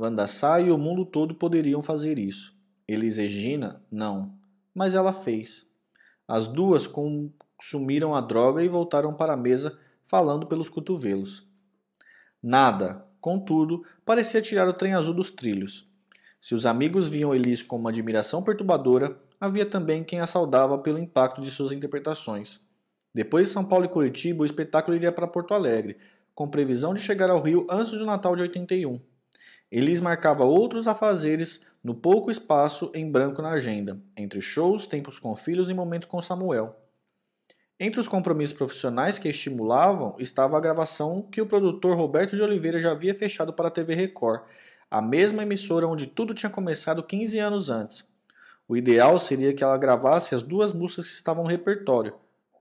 [0.00, 2.56] Wanda Sá e o mundo todo poderiam fazer isso.
[2.88, 4.32] Elis Regina, não.
[4.74, 5.70] Mas ela fez.
[6.26, 11.46] As duas consumiram a droga e voltaram para a mesa, falando pelos cotovelos.
[12.42, 15.86] Nada, contudo, parecia tirar o trem azul dos trilhos.
[16.40, 20.98] Se os amigos viam Elis com uma admiração perturbadora, havia também quem a saudava pelo
[20.98, 22.66] impacto de suas interpretações.
[23.14, 25.98] Depois de São Paulo e Curitiba, o espetáculo iria para Porto Alegre,
[26.34, 29.09] com previsão de chegar ao Rio antes do Natal de 81.
[29.70, 35.36] Elis marcava outros afazeres no pouco espaço em branco na agenda, entre shows, tempos com
[35.36, 36.76] filhos e momentos com Samuel.
[37.78, 42.78] Entre os compromissos profissionais que estimulavam estava a gravação que o produtor Roberto de Oliveira
[42.80, 44.42] já havia fechado para a TV Record
[44.90, 48.04] a mesma emissora onde tudo tinha começado 15 anos antes.
[48.66, 52.14] O ideal seria que ela gravasse as duas músicas que estavam no repertório,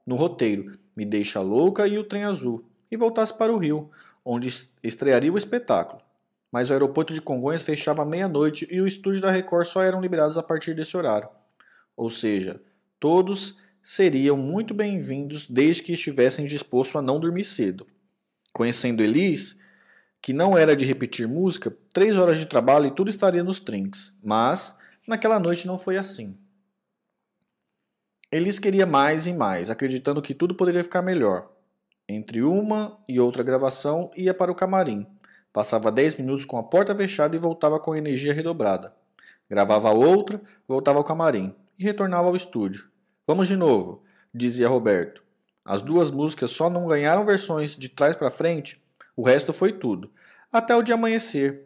[0.06, 3.90] no roteiro, Me Deixa Louca e O Trem Azul, e voltasse para o Rio,
[4.23, 4.48] onde
[4.84, 6.02] estrearia o espetáculo.
[6.52, 10.38] Mas o aeroporto de Congonhas fechava meia-noite e o estúdio da Record só eram liberados
[10.38, 11.30] a partir desse horário.
[11.96, 12.62] Ou seja,
[13.00, 17.86] todos seriam muito bem-vindos desde que estivessem dispostos a não dormir cedo.
[18.52, 19.60] Conhecendo Elis,
[20.22, 24.18] que não era de repetir música, três horas de trabalho e tudo estaria nos trinks.
[24.24, 24.76] Mas
[25.08, 26.38] naquela noite não foi assim.
[28.32, 31.52] Elis queria mais e mais, acreditando que tudo poderia ficar melhor.
[32.08, 35.06] Entre uma e outra gravação, ia para o camarim.
[35.52, 38.94] Passava dez minutos com a porta fechada e voltava com energia redobrada.
[39.50, 42.90] Gravava outra, voltava ao camarim e retornava ao estúdio.
[43.26, 44.04] Vamos de novo,
[44.34, 45.24] dizia Roberto.
[45.66, 48.80] As duas músicas só não ganharam versões de trás para frente
[49.20, 50.10] o resto foi tudo.
[50.50, 51.66] Até o dia amanhecer.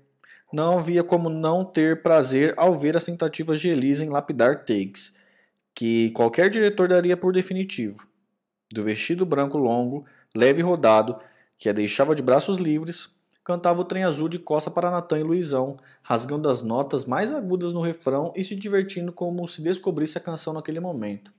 [0.51, 5.13] Não havia como não ter prazer ao ver as tentativas de Elisa em lapidar takes,
[5.75, 8.07] que qualquer diretor daria por definitivo.
[8.73, 10.03] Do vestido branco longo,
[10.35, 11.19] leve e rodado,
[11.55, 15.23] que a deixava de braços livres, cantava o trem azul de costa para Natan e
[15.23, 20.21] Luizão, rasgando as notas mais agudas no refrão e se divertindo como se descobrisse a
[20.21, 21.33] canção naquele momento.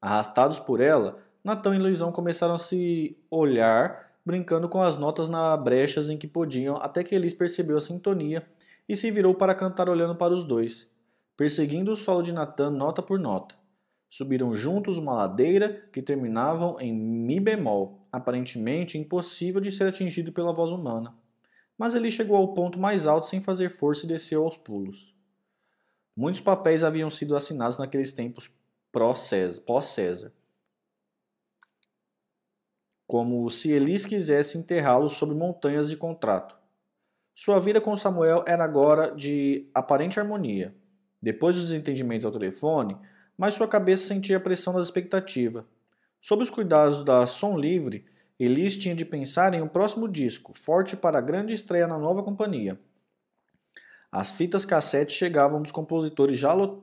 [0.00, 5.56] Arrastados por ela, Natan e Luizão começaram a se olhar brincando com as notas na
[5.56, 8.46] brechas em que podiam, até que Elis percebeu a sintonia
[8.88, 10.88] e se virou para cantar olhando para os dois,
[11.36, 13.54] perseguindo o solo de Nathan nota por nota.
[14.08, 20.52] Subiram juntos uma ladeira que terminavam em mi bemol, aparentemente impossível de ser atingido pela
[20.52, 21.12] voz humana.
[21.76, 25.14] Mas ele chegou ao ponto mais alto sem fazer força e desceu aos pulos.
[26.16, 28.50] Muitos papéis haviam sido assinados naqueles tempos
[28.92, 30.32] pós-César
[33.06, 36.58] como se Elis quisesse enterrá-lo sob montanhas de contrato.
[37.34, 40.74] Sua vida com Samuel era agora de aparente harmonia.
[41.20, 42.98] depois dos entendimentos ao telefone,
[43.38, 45.64] mas sua cabeça sentia a pressão das expectativas.
[46.20, 48.04] Sob os cuidados da Som Livre,
[48.38, 52.22] Elis tinha de pensar em um próximo disco, forte para a grande estreia na nova
[52.22, 52.78] companhia.
[54.10, 56.82] As fitas cassete chegavam dos compositores já lot...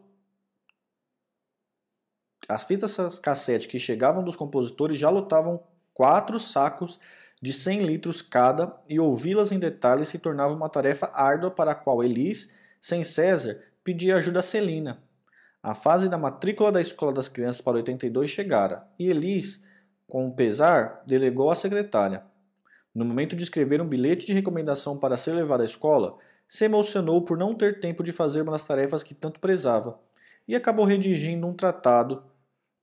[2.48, 5.64] As fitas cassete que chegavam dos compositores já lotavam
[5.94, 7.00] quatro sacos
[7.42, 11.76] de 100 litros cada e ouvi-las em detalhes se tornava uma tarefa árdua para a
[11.76, 15.02] qual Elis, sem César, pedia ajuda a Celina.
[15.64, 19.64] A fase da matrícula da Escola das Crianças para 82 chegara e Elis,
[20.12, 22.22] com pesar, delegou à secretária.
[22.94, 27.22] No momento de escrever um bilhete de recomendação para ser levado à escola, se emocionou
[27.22, 29.98] por não ter tempo de fazer uma das tarefas que tanto prezava
[30.46, 32.26] e acabou redigindo um tratado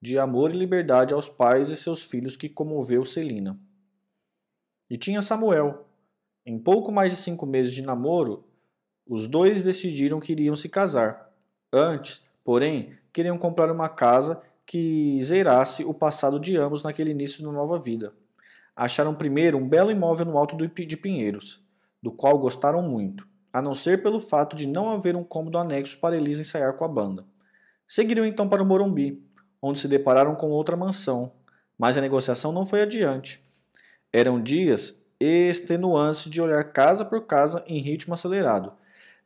[0.01, 3.61] de amor e liberdade aos pais e seus filhos que comoveu Celina.
[4.89, 5.87] E tinha Samuel.
[6.47, 8.43] Em pouco mais de cinco meses de namoro,
[9.07, 11.31] os dois decidiram que iriam se casar.
[11.71, 17.45] Antes, porém, queriam comprar uma casa que zerasse o passado de ambos naquele início de
[17.45, 18.13] nova vida.
[18.77, 21.65] Acharam primeiro um belo imóvel no alto de Pinheiros,
[22.03, 25.99] do qual gostaram muito, a não ser pelo fato de não haver um cômodo anexo
[25.99, 27.25] para Elisa ensaiar com a banda.
[27.87, 29.27] Seguiram então para o Morumbi,
[29.63, 31.33] onde se depararam com outra mansão,
[31.79, 33.43] mas a negociação não foi adiante.
[34.13, 38.75] Eram dias extenuantes de olhar casa por casa em ritmo acelerado,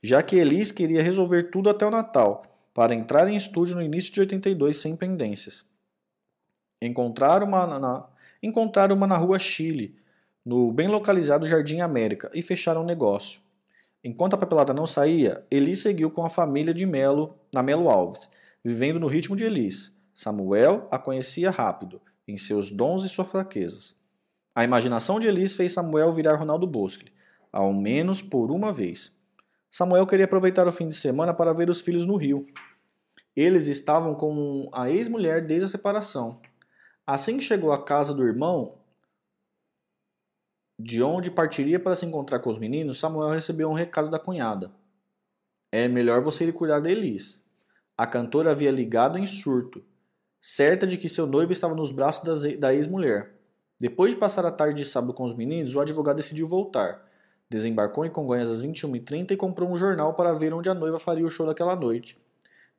[0.01, 2.43] já que Elis queria resolver tudo até o Natal,
[2.74, 5.65] para entrar em estúdio no início de 82 sem pendências.
[6.81, 8.09] Encontraram uma na,
[8.94, 9.97] uma na rua Chile,
[10.44, 13.40] no bem localizado Jardim América, e fecharam o negócio.
[14.03, 18.28] Enquanto a papelada não saía, Elis seguiu com a família de Melo na Melo Alves,
[18.65, 19.97] vivendo no ritmo de Elis.
[20.12, 23.94] Samuel a conhecia rápido, em seus dons e suas fraquezas.
[24.55, 27.12] A imaginação de Elis fez Samuel virar Ronaldo Bosque,
[27.53, 29.16] ao menos por uma vez.
[29.73, 32.47] Samuel queria aproveitar o fim de semana para ver os filhos no Rio.
[33.35, 36.43] Eles estavam com a ex-mulher desde a separação.
[37.07, 38.78] Assim que chegou à casa do irmão,
[40.78, 44.70] de onde partiria para se encontrar com os meninos, Samuel recebeu um recado da cunhada.
[45.73, 47.43] É melhor você ir cuidar de Elis.
[47.97, 49.82] A cantora havia ligado em surto,
[50.39, 53.40] certa de que seu noivo estava nos braços da ex-mulher.
[53.81, 57.11] Depois de passar a tarde de sábado com os meninos, o advogado decidiu voltar.
[57.53, 61.27] Desembarcou em Congonhas às 21h30 e comprou um jornal para ver onde a noiva faria
[61.27, 62.19] o show daquela noite.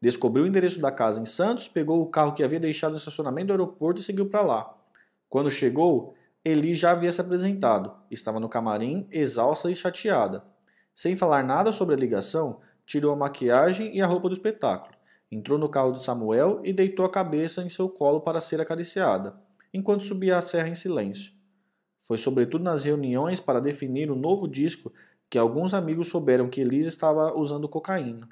[0.02, 3.48] Descobriu o endereço da casa em Santos, pegou o carro que havia deixado no estacionamento
[3.48, 4.76] do aeroporto e seguiu para lá.
[5.30, 7.94] Quando chegou, Eli já havia se apresentado.
[8.10, 10.44] Estava no camarim, exausta e chateada.
[10.94, 14.96] Sem falar nada sobre a ligação, tirou a maquiagem e a roupa do espetáculo.
[15.32, 19.36] Entrou no carro de Samuel e deitou a cabeça em seu colo para ser acariciada
[19.74, 21.34] enquanto subia a serra em silêncio.
[22.06, 24.92] Foi sobretudo nas reuniões para definir o novo disco
[25.30, 28.28] que alguns amigos souberam que Elisa estava usando cocaína.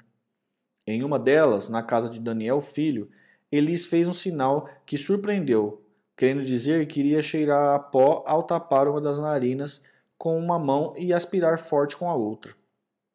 [0.86, 3.08] Em uma delas, na casa de Daniel Filho,
[3.50, 5.82] Elis fez um sinal que surpreendeu,
[6.14, 9.82] querendo dizer que iria cheirar a pó ao tapar uma das narinas
[10.18, 12.54] com uma mão e aspirar forte com a outra.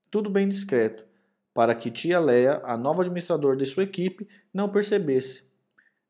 [0.10, 1.06] Tudo bem discreto,
[1.54, 5.48] para que tia Leia, a nova administradora de sua equipe, não percebesse,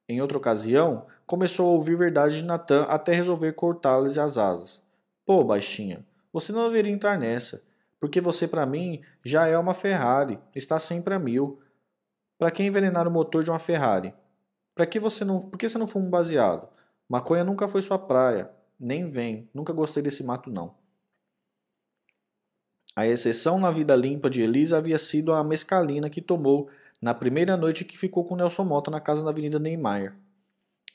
[0.08, 4.82] em outra ocasião, começou a ouvir verdades de Natan até resolver cortar-lhes as asas.
[5.26, 7.62] Pô, baixinha, você não deveria entrar nessa,
[8.00, 11.60] porque você para mim já é uma Ferrari, está sempre a mil.
[12.40, 14.14] Para que envenenar o motor de uma Ferrari?
[14.74, 16.70] Para que você não, por que você não fuma um baseado?
[17.10, 18.50] Maconha nunca foi sua praia,
[18.80, 20.76] nem vem, nunca gostei desse mato não.
[22.96, 26.70] A exceção na vida limpa de Elisa havia sido a mescalina que tomou
[27.02, 30.16] na primeira noite que ficou com Nelson Mota na casa da Avenida Neymar.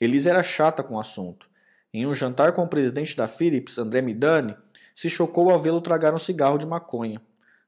[0.03, 1.47] Elisa era chata com o assunto.
[1.93, 4.55] Em um jantar com o presidente da Philips, André Midani,
[4.95, 7.21] se chocou ao vê-lo tragar um cigarro de maconha.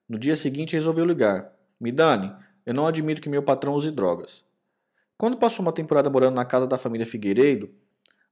[0.10, 1.52] No dia seguinte resolveu ligar.
[1.80, 2.34] Midani,
[2.66, 4.44] eu não admito que meu patrão use drogas.
[5.18, 7.70] Quando passou uma temporada morando na casa da família Figueiredo,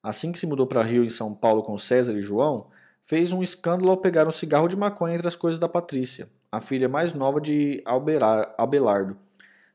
[0.02, 2.68] assim que se mudou para Rio em São Paulo com César e João,
[3.02, 6.60] fez um escândalo ao pegar um cigarro de maconha entre as coisas da Patrícia, a
[6.60, 7.84] filha mais nova de
[8.58, 9.18] Abelardo,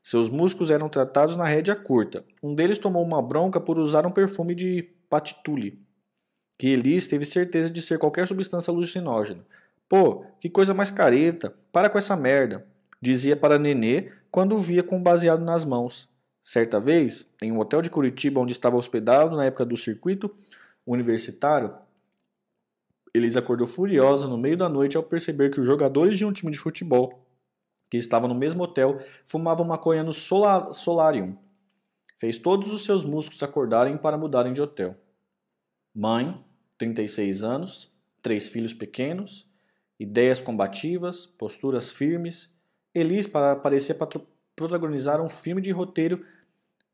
[0.09, 2.25] seus músculos eram tratados na rédea curta.
[2.41, 5.79] Um deles tomou uma bronca por usar um perfume de patitule,
[6.57, 9.45] que Elis teve certeza de ser qualquer substância alucinógena.
[9.87, 12.65] Pô, que coisa mais careta, para com essa merda,
[12.99, 16.09] dizia para Nenê quando o via com baseado nas mãos.
[16.41, 20.33] Certa vez, em um hotel de Curitiba onde estava hospedado na época do circuito
[20.87, 21.71] universitário,
[23.13, 26.51] Elis acordou furiosa no meio da noite ao perceber que os jogadores de um time
[26.51, 27.28] de futebol
[27.89, 31.37] que estava no mesmo hotel, fumava maconha no solar, solarium.
[32.17, 34.95] Fez todos os seus músculos acordarem para mudarem de hotel.
[35.93, 36.43] Mãe,
[36.77, 37.91] 36 anos,
[38.21, 39.49] três filhos pequenos,
[39.99, 42.53] ideias combativas, posturas firmes.
[42.93, 43.97] Elis parecia
[44.55, 46.25] protagonizar um filme de roteiro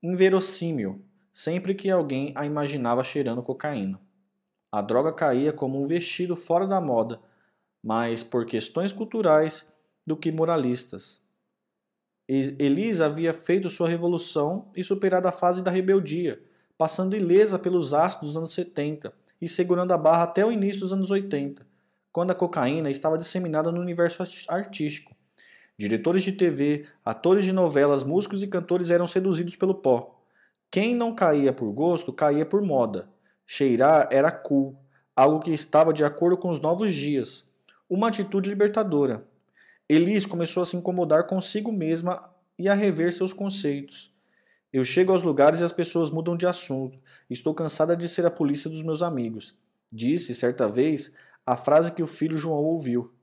[0.01, 1.03] inverossímil,
[1.33, 3.99] sempre que alguém a imaginava cheirando cocaína.
[4.71, 7.19] A droga caía como um vestido fora da moda,
[7.83, 9.73] mais por questões culturais
[10.05, 11.21] do que moralistas.
[12.27, 16.41] Elisa havia feito sua revolução e superado a fase da rebeldia,
[16.77, 20.93] passando ilesa pelos astros dos anos 70 e segurando a barra até o início dos
[20.93, 21.65] anos 80,
[22.11, 25.15] quando a cocaína estava disseminada no universo artístico.
[25.77, 30.21] Diretores de TV, atores de novelas, músicos e cantores eram seduzidos pelo pó.
[30.71, 33.09] Quem não caía por gosto, caía por moda.
[33.45, 34.75] Cheirar era cool,
[35.15, 37.47] algo que estava de acordo com os novos dias.
[37.89, 39.25] Uma atitude libertadora.
[39.87, 44.11] Elis começou a se incomodar consigo mesma e a rever seus conceitos.
[44.73, 46.97] Eu chego aos lugares e as pessoas mudam de assunto.
[47.29, 49.55] Estou cansada de ser a polícia dos meus amigos.
[49.93, 51.13] Disse, certa vez,
[51.45, 53.13] a frase que o filho João ouviu.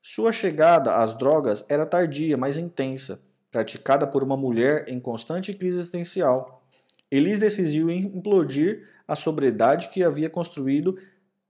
[0.00, 3.20] Sua chegada às drogas era tardia, mas intensa,
[3.50, 6.64] praticada por uma mulher em constante crise existencial.
[7.10, 10.96] Elis decidiu implodir a sobriedade que havia construído,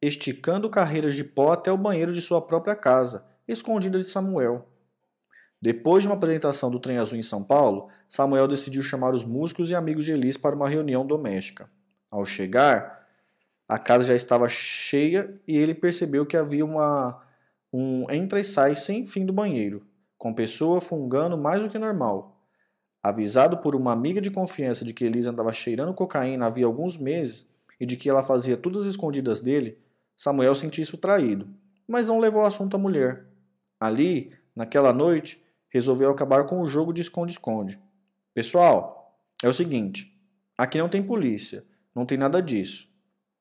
[0.00, 4.68] esticando carreiras de pó até o banheiro de sua própria casa escondida de Samuel.
[5.60, 9.70] Depois de uma apresentação do Trem Azul em São Paulo, Samuel decidiu chamar os músicos
[9.70, 11.70] e amigos de Elis para uma reunião doméstica.
[12.10, 13.06] Ao chegar,
[13.68, 17.22] a casa já estava cheia e ele percebeu que havia uma,
[17.72, 19.86] um entra e sai sem fim do banheiro,
[20.18, 22.42] com pessoa fungando mais do que normal.
[23.02, 27.48] Avisado por uma amiga de confiança de que Elisa andava cheirando cocaína havia alguns meses
[27.80, 29.78] e de que ela fazia tudo às escondidas dele,
[30.16, 31.48] Samuel sentiu isso traído,
[31.88, 33.26] mas não levou o assunto à mulher.
[33.80, 37.80] Ali, naquela noite, resolveu acabar com o jogo de esconde-esconde.
[38.32, 40.16] Pessoal, é o seguinte:
[40.56, 41.64] aqui não tem polícia,
[41.94, 42.88] não tem nada disso.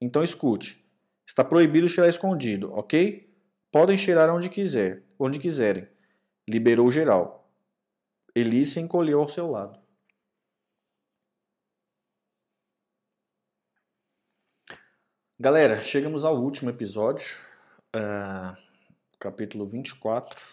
[0.01, 0.83] Então escute:
[1.25, 3.31] está proibido cheirar escondido, ok?
[3.71, 5.87] Podem cheirar onde quiser, onde quiserem.
[6.47, 7.49] Liberou geral.
[8.35, 9.79] Eli se encolheu ao seu lado.
[15.39, 17.37] Galera, chegamos ao último episódio.
[17.95, 18.72] Uh
[19.23, 20.45] capítulo 24.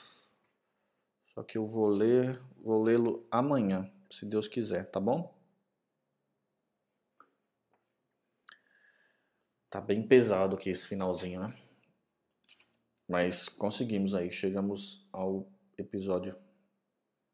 [1.27, 5.37] Só que eu vou ler, vou lê-lo amanhã, se Deus quiser, tá bom?
[9.69, 11.49] Tá bem pesado aqui esse finalzinho, né?
[13.09, 16.39] Mas conseguimos aí, chegamos ao episódio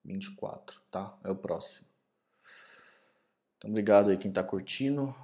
[0.06, 1.18] 24, tá?
[1.22, 1.86] É o próximo.
[3.58, 5.14] Então, obrigado aí quem tá curtindo.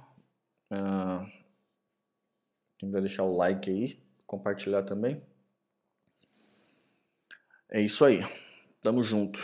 [0.71, 1.25] Uh,
[2.77, 5.32] quem vai deixar o like aí, compartilhar também.
[7.73, 8.23] É isso aí.
[8.83, 9.39] Tamo junto.